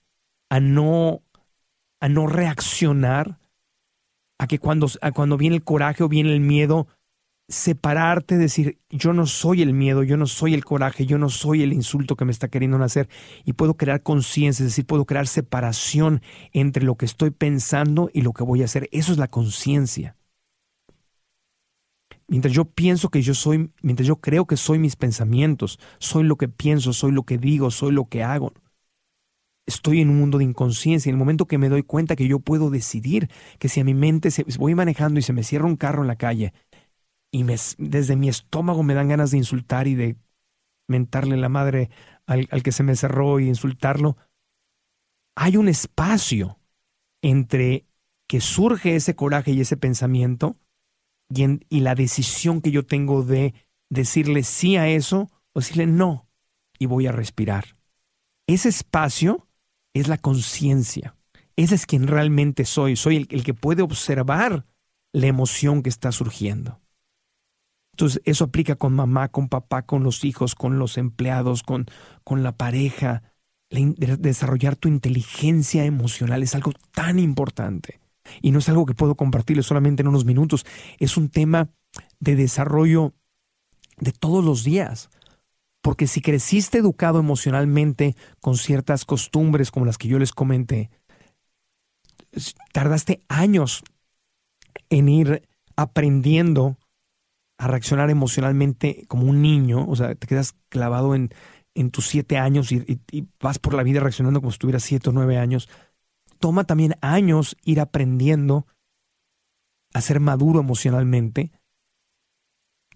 [0.49, 1.21] a no,
[1.99, 3.39] a no reaccionar,
[4.37, 6.87] a que cuando, a cuando viene el coraje o viene el miedo,
[7.49, 11.63] separarte, decir, yo no soy el miedo, yo no soy el coraje, yo no soy
[11.63, 13.09] el insulto que me está queriendo nacer
[13.43, 16.21] y puedo crear conciencia, es decir, puedo crear separación
[16.53, 18.87] entre lo que estoy pensando y lo que voy a hacer.
[18.91, 20.15] Eso es la conciencia.
[22.27, 26.35] Mientras yo pienso que yo soy, mientras yo creo que soy mis pensamientos, soy lo
[26.35, 28.53] que pienso, soy lo que digo, soy lo que hago.
[29.65, 31.09] Estoy en un mundo de inconsciencia.
[31.09, 33.95] En el momento que me doy cuenta que yo puedo decidir que si a mi
[33.95, 36.53] mente se, voy manejando y se me cierra un carro en la calle
[37.31, 37.45] y
[37.77, 40.17] desde mi estómago me dan ganas de insultar y de
[40.87, 41.89] mentarle la madre
[42.25, 44.17] al, que se me cerró y insultarlo.
[45.35, 46.59] Hay un espacio
[47.21, 47.85] entre
[48.27, 50.57] que surge ese coraje y ese pensamiento
[51.29, 53.53] y, y la decisión que yo tengo de
[53.89, 56.27] decirle sí a eso o decirle no
[56.77, 57.77] y voy a respirar.
[58.47, 59.47] Ese espacio
[59.93, 61.15] es la conciencia.
[61.55, 62.95] Ese es quien realmente soy.
[62.95, 64.65] Soy el, el, que puede observar
[65.11, 66.79] la emoción que está surgiendo.
[67.99, 71.85] Entonces, eso aplica con mamá, con papá, con los hijos, con los empleados, con,
[72.23, 73.23] con la pareja.
[73.69, 77.99] desarrollar tu inteligencia emocional es algo tan importante.
[78.41, 80.65] Y no es algo que puedo compartirles solamente en unos minutos.
[80.97, 81.71] Es un tema
[82.21, 83.15] de desarrollo
[83.97, 85.09] de todos los días.
[85.81, 90.89] Porque si creciste educado emocionalmente con ciertas costumbres como las que yo les comenté,
[92.71, 93.83] tardaste años
[94.89, 96.77] en ir aprendiendo
[97.59, 101.29] a reaccionar emocionalmente como un niño, o sea, te quedas clavado en,
[101.75, 103.01] en tus siete años y,
[103.41, 105.67] vas por la vida reaccionando como si tuvieras siete o nueve años,
[106.39, 108.65] toma también años ir aprendiendo
[109.93, 111.51] a ser maduro emocionalmente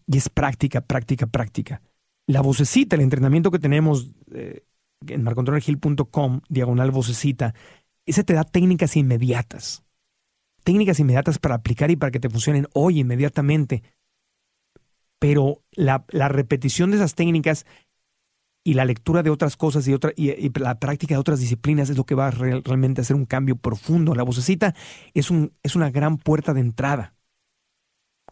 [0.08, 1.82] y es práctica, práctica, práctica.
[2.26, 4.64] La vocecita, el entrenamiento que tenemos eh,
[5.08, 7.54] en marcontronergil.com, diagonal vocecita,
[8.06, 9.84] ese te da técnicas inmediatas.
[10.64, 13.84] Técnicas inmediatas para aplicar y para que te funcionen hoy inmediatamente
[15.24, 17.66] pero la, repetición de esas técnicas
[18.62, 21.96] y la lectura de otras cosas y, otra, y, la práctica de otras disciplinas es
[21.96, 24.16] lo que va a realmente hacer un cambio profundo.
[24.16, 24.76] La vocecita
[25.14, 27.16] es, un, es una gran puerta de entrada.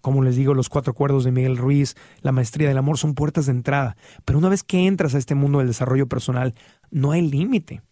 [0.02, 3.46] Como les digo, los cuatro acuerdos de Miguel Ruiz, la maestría del amor son puertas
[3.46, 3.96] de entrada.
[4.26, 6.56] Pero una vez que entras a este mundo del desarrollo personal,
[6.90, 7.84] no hay límite.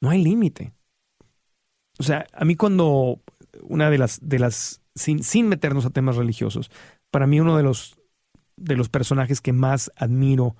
[0.00, 0.74] No hay límite.
[1.98, 3.20] O sea, a mí cuando
[3.62, 6.70] una de las, de las, sin, sin meternos a temas religiosos,
[7.10, 7.96] para mí uno de los
[8.62, 10.56] de los personajes que más admiro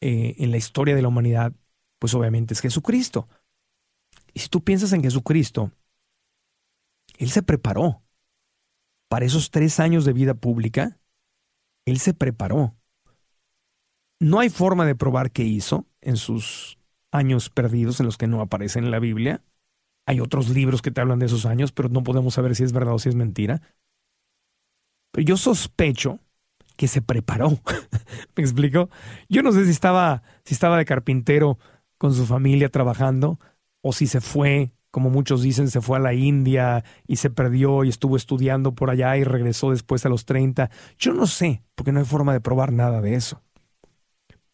[0.00, 1.52] eh, en la historia de la humanidad,
[1.98, 3.28] pues obviamente es Jesucristo.
[4.32, 5.72] Y si tú piensas en Jesucristo,
[7.18, 8.02] Él se preparó
[9.08, 10.98] para esos tres años de vida pública.
[11.86, 12.76] Él se preparó.
[14.20, 16.78] No hay forma de probar qué hizo en sus
[17.12, 19.44] años perdidos en los que no aparecen en la Biblia.
[20.06, 22.72] Hay otros libros que te hablan de esos años, pero no podemos saber si es
[22.72, 23.62] verdad o si es mentira.
[25.12, 26.18] Pero yo sospecho
[26.76, 27.50] que se preparó.
[28.36, 28.90] ¿Me explico?
[29.28, 31.58] Yo no sé si estaba, si estaba de carpintero
[31.98, 33.38] con su familia trabajando
[33.80, 37.84] o si se fue, como muchos dicen, se fue a la India y se perdió
[37.84, 40.70] y estuvo estudiando por allá y regresó después a los 30.
[40.98, 43.42] Yo no sé, porque no hay forma de probar nada de eso.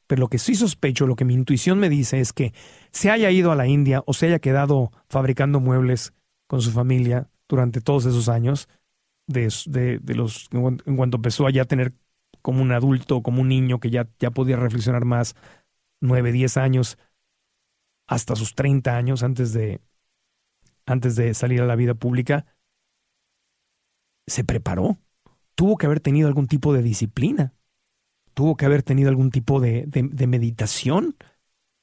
[0.07, 2.53] Pero lo que sí sospecho, lo que mi intuición me dice es que
[2.91, 6.15] se haya ido a la India o se haya quedado fabricando muebles
[6.49, 8.69] con su familia durante todos esos años,
[9.29, 11.93] de, de, los en cuanto empezó a ya tener
[12.43, 15.35] como un adulto, como un niño que ya, ya podía reflexionar más,
[16.01, 16.99] nueve, diez años,
[18.07, 19.81] hasta sus treinta años antes de,
[20.87, 22.47] antes de salir a la vida pública,
[24.27, 24.99] se preparó.
[25.55, 27.55] Tuvo que haber tenido algún tipo de disciplina.
[28.35, 31.17] Tuvo que haber tenido algún tipo de, de meditación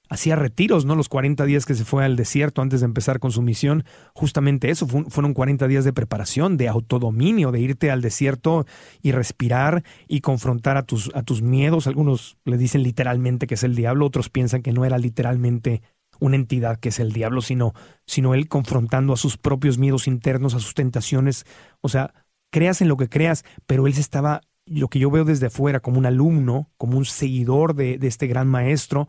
[0.09, 0.95] hacía retiros, ¿no?
[0.95, 3.83] Los 40 días que se fue al desierto antes de empezar con su misión,
[4.13, 8.65] justamente eso, fueron 40 días de preparación, de autodominio, de irte al desierto
[9.01, 11.87] y respirar y confrontar a tus, a tus miedos.
[11.87, 15.81] Algunos le dicen literalmente que es el diablo, otros piensan que no era literalmente
[16.19, 17.73] una entidad que es el diablo, sino,
[18.05, 21.45] sino él confrontando a sus propios miedos internos, a sus tentaciones.
[21.81, 22.13] O sea,
[22.51, 25.79] creas en lo que creas, pero él se estaba, lo que yo veo desde afuera,
[25.79, 29.07] como un alumno, como un seguidor de, de este gran maestro,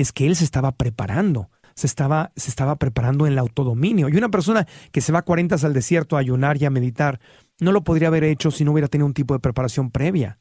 [0.00, 4.08] es que él se estaba preparando, se estaba, se estaba preparando en el autodominio.
[4.08, 7.20] Y una persona que se va a 40 al desierto a ayunar y a meditar,
[7.60, 10.38] no lo podría haber hecho si no hubiera tenido un tipo de preparación previa.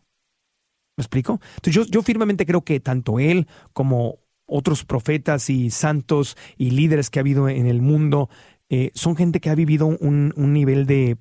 [0.97, 1.39] ¿Me explico?
[1.55, 7.09] Entonces yo, yo firmemente creo que tanto él como otros profetas y santos y líderes
[7.09, 8.29] que ha habido en el mundo
[8.69, 11.17] eh, son gente que ha vivido un, nivel de,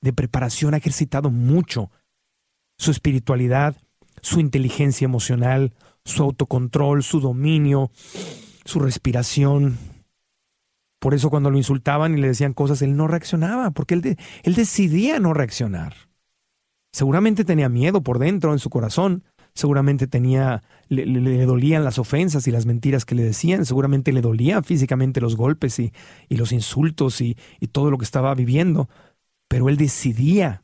[0.00, 1.90] de preparación, ha ejercitado mucho
[2.78, 3.76] su espiritualidad,
[4.20, 5.74] su inteligencia emocional,
[6.04, 7.90] su autocontrol, su dominio,
[8.64, 9.78] su respiración.
[10.98, 14.54] Por eso cuando lo insultaban y le decían cosas, él no reaccionaba, porque él, él
[14.54, 15.94] decidía no reaccionar.
[16.92, 19.24] Seguramente tenía miedo por dentro, en su corazón.
[19.54, 23.64] Seguramente tenía, le, dolían las ofensas y las mentiras que le decían.
[23.64, 25.92] Seguramente le dolían físicamente los golpes y,
[26.28, 28.88] y los insultos y, y todo lo que estaba viviendo.
[29.48, 30.62] Pero él decidía.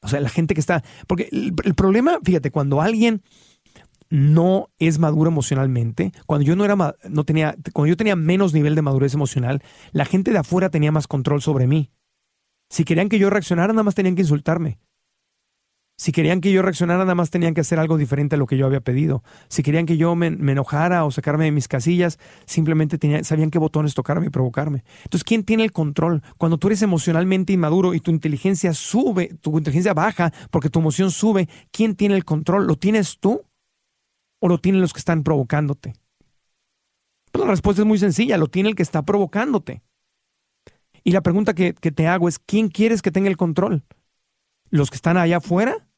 [0.00, 0.82] O sea, la gente que está.
[1.06, 3.22] Porque el, el problema, fíjate, cuando alguien
[4.10, 6.76] no es maduro emocionalmente, cuando yo no era
[7.08, 10.92] no tenía cuando yo tenía menos nivel de madurez emocional, la gente de afuera tenía
[10.92, 11.90] más control sobre mí.
[12.70, 14.78] Si querían que yo reaccionara, nada más tenían que insultarme.
[16.00, 18.56] Si querían que yo reaccionara, nada más tenían que hacer algo diferente a lo que
[18.56, 19.24] yo había pedido.
[19.48, 23.94] Si querían que yo me, enojara o sacarme de mis casillas, simplemente sabían qué botones
[23.94, 24.84] tocarme y provocarme.
[24.98, 26.22] Entonces, ¿quién tiene el control?
[26.36, 31.10] Cuando tú eres emocionalmente inmaduro y tu inteligencia sube, tu inteligencia baja porque tu emoción
[31.10, 32.68] sube, ¿quién tiene el control?
[32.68, 33.47] ¿Lo tienes tú
[34.40, 35.94] o lo tienen los que están provocándote?
[37.32, 39.82] Pues la respuesta es muy sencilla, lo tiene el que está provocándote.
[41.04, 43.84] Y la pregunta que, te hago es, ¿quién quieres que tenga el control?
[44.70, 45.88] ¿Los que están allá afuera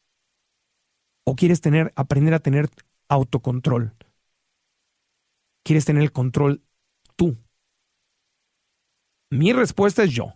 [1.25, 2.69] ¿O quieres tener, aprender a tener
[3.09, 3.95] autocontrol?
[5.63, 6.63] ¿Quieres tener el control
[7.17, 7.37] tú?
[9.31, 10.35] Mi respuesta es yo.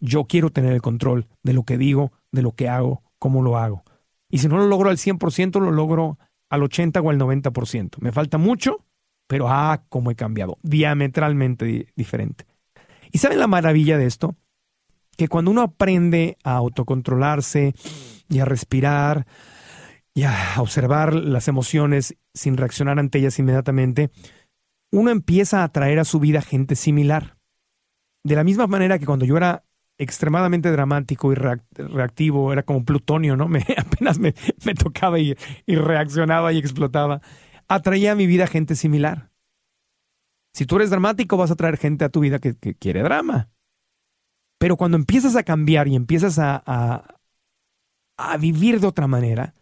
[0.00, 3.58] Yo quiero tener el control de lo que digo, de lo que hago, cómo lo
[3.58, 3.84] hago.
[4.30, 6.18] Y si no lo logro al 100%, lo logro
[6.52, 7.96] al 80 o al 90%.
[8.00, 8.84] Me falta mucho,
[9.26, 10.58] pero ah, cómo he cambiado.
[10.62, 12.46] Diametralmente diferente.
[13.10, 14.36] ¿Y saben la maravilla de esto?
[15.16, 17.74] Que cuando uno aprende a autocontrolarse,
[18.32, 19.26] y a respirar
[20.14, 24.10] y a observar las emociones sin reaccionar ante ellas inmediatamente,
[24.90, 27.36] uno empieza a atraer a su vida gente similar.
[28.24, 29.64] De la misma manera que cuando yo era
[29.98, 33.48] extremadamente dramático y reactivo, era como plutonio, ¿no?
[33.48, 34.32] Me, apenas me,
[34.74, 35.36] tocaba y,
[35.66, 37.20] reaccionaba y explotaba,
[37.68, 39.30] atraía a mi vida gente similar.
[40.54, 43.50] Si tú eres dramático, vas a traer gente a tu vida que, quiere drama.
[44.58, 46.62] Pero cuando empiezas a cambiar y empiezas a,
[48.16, 49.54] a vivir de otra manera,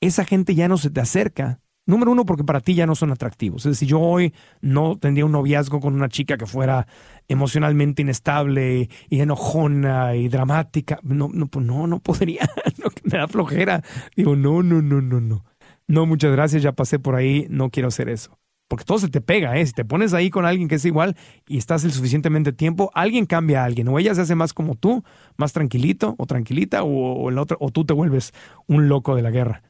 [0.00, 1.61] esa gente ya no se te acerca.
[1.84, 3.66] Número uno, porque para ti ya no son atractivos.
[3.66, 6.86] Es decir, yo hoy no tendría un noviazgo con una chica que fuera
[7.26, 11.00] emocionalmente inestable y enojona y dramática.
[11.02, 12.48] No, no, pues no, no podría.
[13.04, 13.82] me da flojera.
[14.14, 15.44] Digo, no, no, no, no, no.
[15.88, 18.38] No, muchas gracias, ya pasé por ahí, no quiero hacer eso
[18.72, 19.66] porque todo se te pega, ¿eh?
[19.66, 21.14] Si te pones ahí con alguien que es igual
[21.46, 24.76] y estás el suficientemente tiempo, alguien cambia a alguien, o ella se hace más como
[24.76, 25.04] tú,
[25.36, 28.32] más tranquilito o tranquilita, o, el otro, o tú te vuelves
[28.66, 29.62] un loco de la guerra.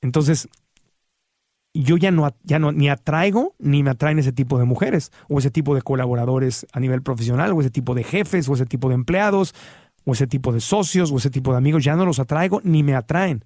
[0.00, 0.48] Entonces,
[1.74, 5.38] yo ya no, ya no ni atraigo ni me atraen ese tipo de mujeres, o
[5.38, 8.88] ese tipo de colaboradores a nivel profesional, o ese tipo de jefes, o ese tipo
[8.88, 9.54] de empleados,
[10.04, 12.82] o ese tipo de socios, o ese tipo de amigos, ya no los atraigo ni
[12.82, 13.44] me atraen.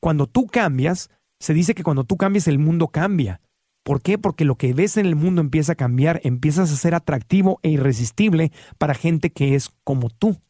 [0.00, 1.10] Cuando tú cambias,
[1.40, 3.40] se dice que cuando tú cambias el mundo cambia.
[3.84, 4.18] ¿Por qué?
[4.18, 7.70] Porque lo que ves en el mundo empieza a cambiar, empiezas a ser atractivo e
[7.70, 10.40] irresistible para gente que es como tú.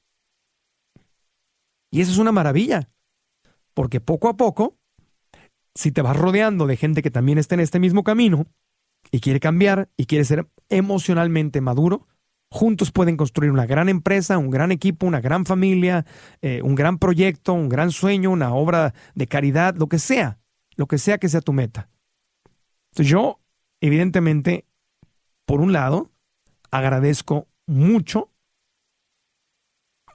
[1.90, 2.90] Y eso es una maravilla,
[3.74, 4.76] porque poco a poco,
[5.74, 8.46] si te vas rodeando de gente que también está en este mismo camino
[9.10, 12.06] y quiere cambiar y quiere ser emocionalmente maduro,
[12.50, 16.04] juntos pueden construir una gran empresa, un gran equipo, una gran familia,
[16.42, 20.38] eh, un gran proyecto, un gran sueño, una obra de caridad, lo que sea,
[20.76, 21.88] lo que sea que sea tu meta.
[22.90, 23.40] Entonces yo,
[23.80, 24.66] evidentemente,
[25.46, 26.10] por un lado,
[26.70, 28.30] agradezco mucho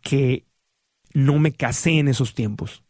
[0.03, 0.45] que
[1.13, 2.83] no me casé en esos tiempos.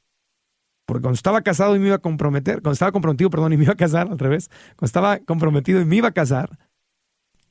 [0.88, 3.66] Porque cuando estaba casado y me iba a comprometer, cuando estaba comprometido, perdón, y me
[3.66, 6.58] iba a casar, al revés, cuando estaba comprometido y me iba a casar,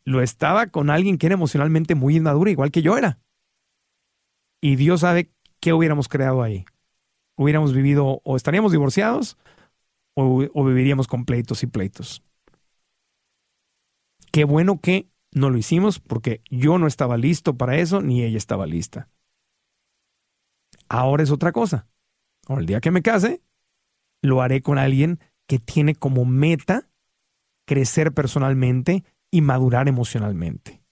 [0.07, 3.21] lo estaba con alguien que era emocionalmente muy inmaduro, igual que yo era.
[4.63, 5.31] Y Dios sabe
[5.61, 6.65] qué hubiéramos creado ahí.
[7.37, 9.37] Hubiéramos vivido, o estaríamos divorciados,
[10.15, 12.23] o, o viviríamos con pleitos y pleitos.
[14.33, 18.39] Qué bueno que no lo hicimos porque yo no estaba listo para eso ni ella
[18.39, 19.11] estaba lista.
[20.89, 21.87] Ahora es otra cosa.
[22.47, 23.43] Ahora, el día que me case,
[24.23, 26.89] lo haré con alguien que tiene como meta
[27.67, 30.83] crecer personalmente y madurar emocionalmente.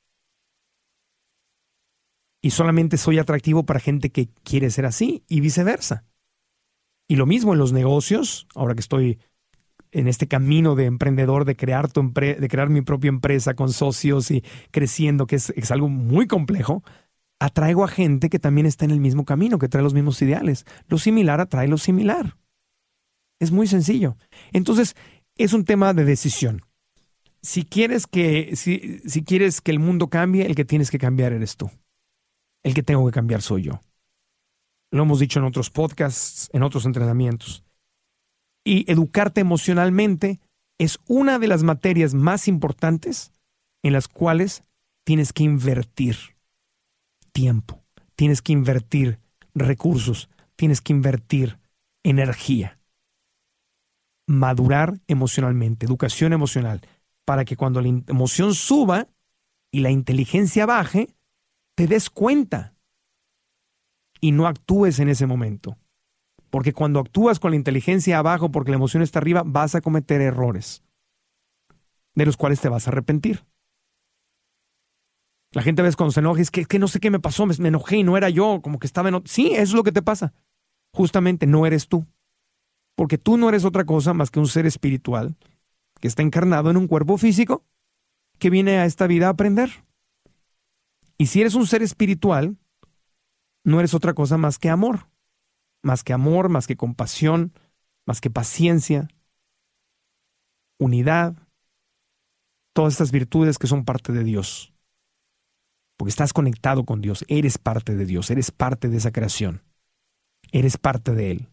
[2.43, 6.05] Y solamente soy atractivo para gente que quiere ser así y viceversa.
[7.09, 9.19] Y lo mismo en los negocios, ahora que estoy
[9.93, 14.31] en este camino de emprendedor, de crear, tu de crear mi propia empresa con socios
[14.31, 14.43] y
[14.73, 16.83] creciendo, que es algo muy complejo,
[17.45, 20.65] atraigo a gente que también está en el mismo camino, que trae los mismos ideales.
[20.89, 22.37] Lo similar atrae lo similar.
[23.39, 24.17] Es muy sencillo.
[24.53, 24.97] Entonces,
[25.37, 26.63] es un tema de decisión.
[27.43, 31.57] Si quieres que, si, quieres que el mundo cambie, el que tienes que cambiar eres
[31.57, 31.71] tú.
[32.63, 33.81] El que tengo que cambiar soy yo.
[34.91, 37.63] Lo hemos dicho en otros podcasts, en otros entrenamientos.
[38.65, 40.41] Y educarte emocionalmente
[40.79, 43.33] es una de las materias más importantes
[43.83, 44.63] en las cuales
[45.05, 46.34] tienes que invertir
[47.35, 49.19] tiempo, tienes que invertir
[49.55, 51.59] recursos, tienes que invertir
[52.03, 52.79] energía.
[54.27, 56.81] Madurar emocionalmente, educación emocional,
[57.27, 59.09] para que cuando la emoción suba
[59.71, 61.15] y la inteligencia baje,
[61.77, 62.75] te des cuenta
[64.21, 65.77] y no actúes en ese momento.
[66.49, 70.21] Porque cuando actúas con la inteligencia abajo porque la emoción está arriba, vas a cometer
[70.21, 70.83] errores
[72.15, 73.45] de los cuales te vas a arrepentir.
[75.55, 77.47] La gente a veces cuando se enoja es que, que no sé qué me pasó,
[77.47, 79.23] me, enojé y no era yo, como que estaba en...
[79.25, 80.35] Sí, eso es lo que te pasa.
[80.93, 82.05] justamente no eres tú.
[82.97, 85.37] Porque tú no eres otra cosa más que un ser espiritual
[86.01, 87.65] que está encarnado en un cuerpo físico
[88.39, 89.71] que viene a esta vida a aprender.
[91.19, 92.57] Y si eres un ser espiritual,
[93.63, 95.09] no eres otra cosa más que amor.
[95.83, 97.53] Más que amor, más que compasión,
[98.07, 99.09] más que paciencia,
[100.79, 101.37] unidad,
[102.73, 104.74] todas estas virtudes que son parte de Dios.
[105.97, 109.63] Porque estás conectado con Dios, eres parte de Dios, eres parte de esa creación,
[110.53, 111.49] eres parte de Él.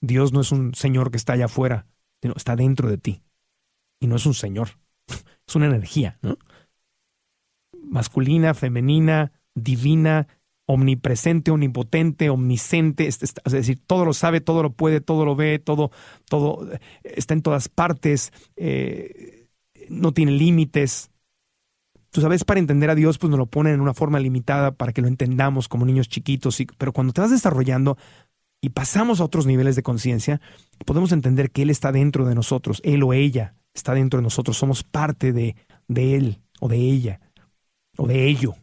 [0.00, 1.86] Dios no es un Señor que está allá afuera,
[2.20, 3.22] sino está dentro de ti.
[4.00, 4.70] Y no es un Señor,
[5.46, 6.36] es una energía, ¿no?
[7.84, 10.26] Masculina, femenina, divina,
[10.66, 15.90] omnipresente, omnipotente, omnisciente, es, decir, todo lo sabe, todo lo puede, todo lo ve, todo,
[16.28, 16.68] todo
[17.02, 19.48] está en todas partes, eh,
[19.88, 21.10] no tiene límites.
[22.12, 24.92] Tú sabes, para entender a Dios, pues nos lo ponen en una forma limitada para
[24.92, 27.96] que lo entendamos como niños chiquitos, pero cuando te vas desarrollando
[28.60, 30.40] y pasamos a otros niveles de conciencia,
[30.84, 34.58] podemos entender que Él está dentro de nosotros, Él o ella está dentro de nosotros,
[34.58, 35.56] somos parte de,
[35.88, 37.20] de Él o de ella
[37.96, 38.54] o de ello.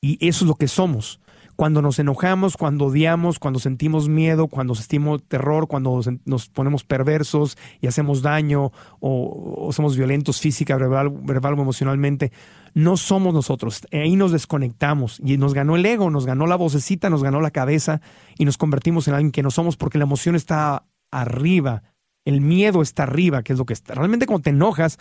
[0.00, 1.20] Y eso es lo que somos.
[1.60, 7.58] Cuando nos enojamos, cuando odiamos, cuando sentimos miedo, cuando sentimos terror, cuando nos ponemos perversos
[7.82, 12.32] y hacemos daño o, somos violentos física, verbal, verbal o emocionalmente,
[12.72, 13.82] no somos nosotros.
[13.92, 17.50] Ahí nos desconectamos y nos ganó el ego, nos ganó la vocecita, nos ganó la
[17.50, 18.00] cabeza
[18.38, 21.82] y nos convertimos en alguien que no somos porque la emoción está arriba,
[22.24, 23.92] el miedo está arriba, que es lo que está.
[23.92, 24.96] Realmente cuando te enojas,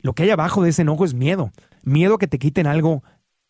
[0.00, 1.50] lo que hay abajo de ese enojo es miedo.
[1.82, 3.02] Miedo a que te quiten algo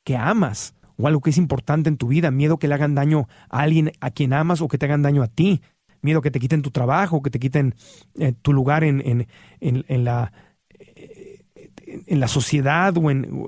[0.05, 3.29] que amas o algo que es importante en tu vida, miedo que le hagan daño
[3.49, 5.63] a alguien a quien amas o que te hagan daño a ti,
[6.03, 7.75] miedo que te quiten tu trabajo, que te quiten
[8.19, 9.27] eh, tu lugar en, en,
[9.61, 10.33] en, la,
[10.79, 11.45] eh,
[12.07, 13.47] en la sociedad o en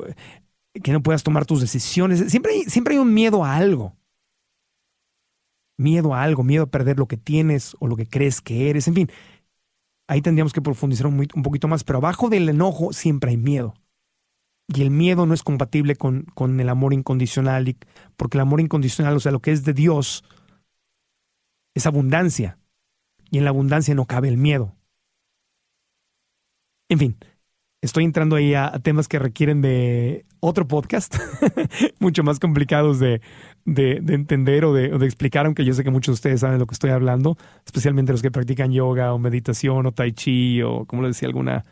[0.82, 2.30] que no puedas tomar tus decisiones.
[2.30, 3.96] Siempre hay, siempre hay un miedo a algo.
[5.76, 8.86] Miedo a algo, miedo a perder lo que tienes o lo que crees que eres,
[8.86, 9.10] en fin.
[10.06, 13.74] Ahí tendríamos que profundizar un, un poquito más, pero abajo del enojo siempre hay miedo.
[14.72, 17.76] Y el miedo no es compatible con, con el amor incondicional,
[18.16, 20.24] porque el amor incondicional, o sea, lo que es de Dios,
[21.74, 22.58] es abundancia.
[23.30, 24.76] Y en la abundancia no cabe el miedo.
[26.88, 27.16] En fin,
[27.82, 31.16] estoy entrando ahí a, temas que requieren de otro podcast,
[31.98, 33.20] mucho más complicados de,
[33.64, 36.66] de, entender o de, explicar, aunque yo sé que muchos de ustedes saben de lo
[36.66, 41.02] que estoy hablando, especialmente los que practican yoga o meditación o tai chi o, como
[41.02, 41.64] le decía, alguna,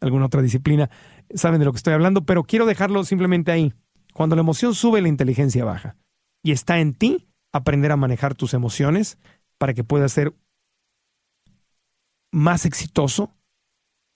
[0.00, 0.90] alguna otra disciplina
[1.34, 3.72] saben de lo que estoy hablando, pero quiero dejarlo simplemente ahí.
[4.12, 5.96] Cuando la emoción sube, la inteligencia baja.
[6.42, 9.18] Y está en ti aprender a manejar tus emociones
[9.58, 10.34] para que puedas ser
[12.32, 13.32] más exitoso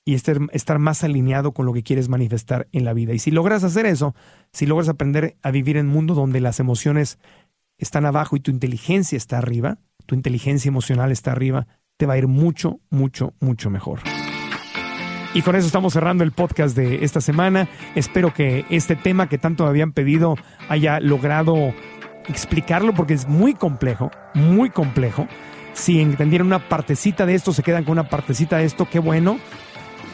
[0.04, 3.12] y estar, más alineado con lo que quieres manifestar en la vida.
[3.12, 4.14] Y si logras hacer eso,
[4.52, 7.18] si logras aprender a vivir en un mundo donde las emociones
[7.78, 11.66] están abajo y tu inteligencia está arriba, tu inteligencia emocional está arriba,
[11.96, 14.00] te va a ir mucho, mucho, mucho mejor.
[15.32, 17.68] Y con eso estamos cerrando el podcast de esta semana.
[17.94, 20.36] Espero que este tema que tanto habían pedido
[20.68, 21.72] haya logrado
[22.26, 25.28] explicarlo porque es muy complejo, muy complejo.
[25.72, 29.38] Si entendieron una partecita de esto, se quedan con una partecita de esto, qué bueno.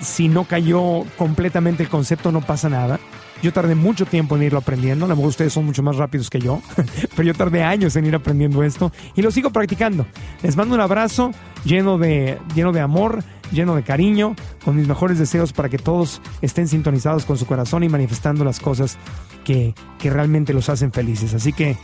[0.02, 3.00] Si no cayó completamente el concepto, no pasa nada.
[3.42, 5.06] Yo tardé mucho tiempo en irlo aprendiendo.
[5.06, 6.60] A lo mejor ustedes son mucho más rápidos que yo,
[7.16, 10.06] pero yo tardé años en ir aprendiendo esto y lo sigo practicando.
[10.42, 11.30] Les mando un abrazo
[11.64, 14.34] lleno de, lleno de amor lleno de cariño,
[14.64, 18.60] con mis mejores deseos para que todos estén sintonizados con su corazón y manifestando las
[18.60, 18.98] cosas
[19.44, 21.34] que, realmente los hacen felices.
[21.34, 21.76] Así que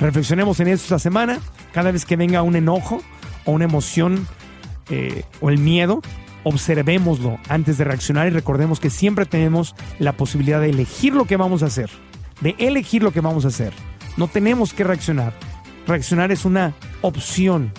[0.00, 1.40] reflexionemos en eso esta semana.
[1.72, 3.02] Cada vez que venga un enojo
[3.44, 4.26] o una emoción
[4.88, 6.00] eh, o el miedo,
[6.44, 11.36] observémoslo antes de reaccionar y recordemos que siempre tenemos la posibilidad de elegir lo que
[11.36, 11.90] vamos a hacer,
[12.40, 13.72] de elegir lo que vamos a hacer.
[14.16, 15.32] No tenemos que reaccionar.
[15.88, 17.72] Reaccionar es una opción.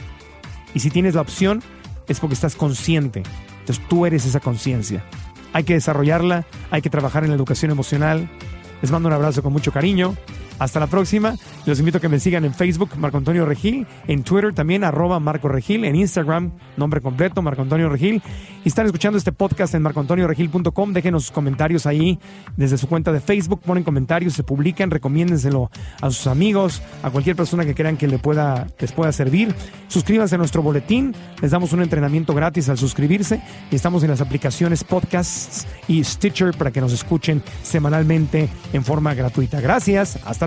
[0.73, 1.63] Y si tienes la opción,
[2.07, 3.23] es porque estás consciente.
[3.59, 5.03] Entonces tú eres esa conciencia.
[5.53, 8.29] Hay que desarrollarla, hay que trabajar en la educación emocional.
[8.81, 10.15] Les mando un abrazo con mucho cariño.
[10.59, 11.35] Hasta la próxima.
[11.65, 15.19] Los invito a que me sigan en Facebook, Marco Antonio Regil, en Twitter también, arroba
[15.19, 18.21] Marco Regil, en Instagram, nombre completo, Marco Antonio Regil.
[18.63, 20.93] Y están escuchando este podcast en marcoantonioregil.com.
[20.93, 22.19] Déjenos sus comentarios ahí
[22.55, 25.69] desde su cuenta de Facebook, ponen comentarios, se publican, recomiéndenselo
[26.01, 29.53] a sus amigos, a cualquier persona que crean que le pueda, les pueda servir.
[29.87, 33.41] Suscríbanse a nuestro boletín, les damos un entrenamiento gratis al suscribirse
[33.71, 39.13] y estamos en las aplicaciones podcasts y Stitcher para que nos escuchen semanalmente en forma
[39.13, 39.61] gratuita.
[39.61, 40.46] Gracias, hasta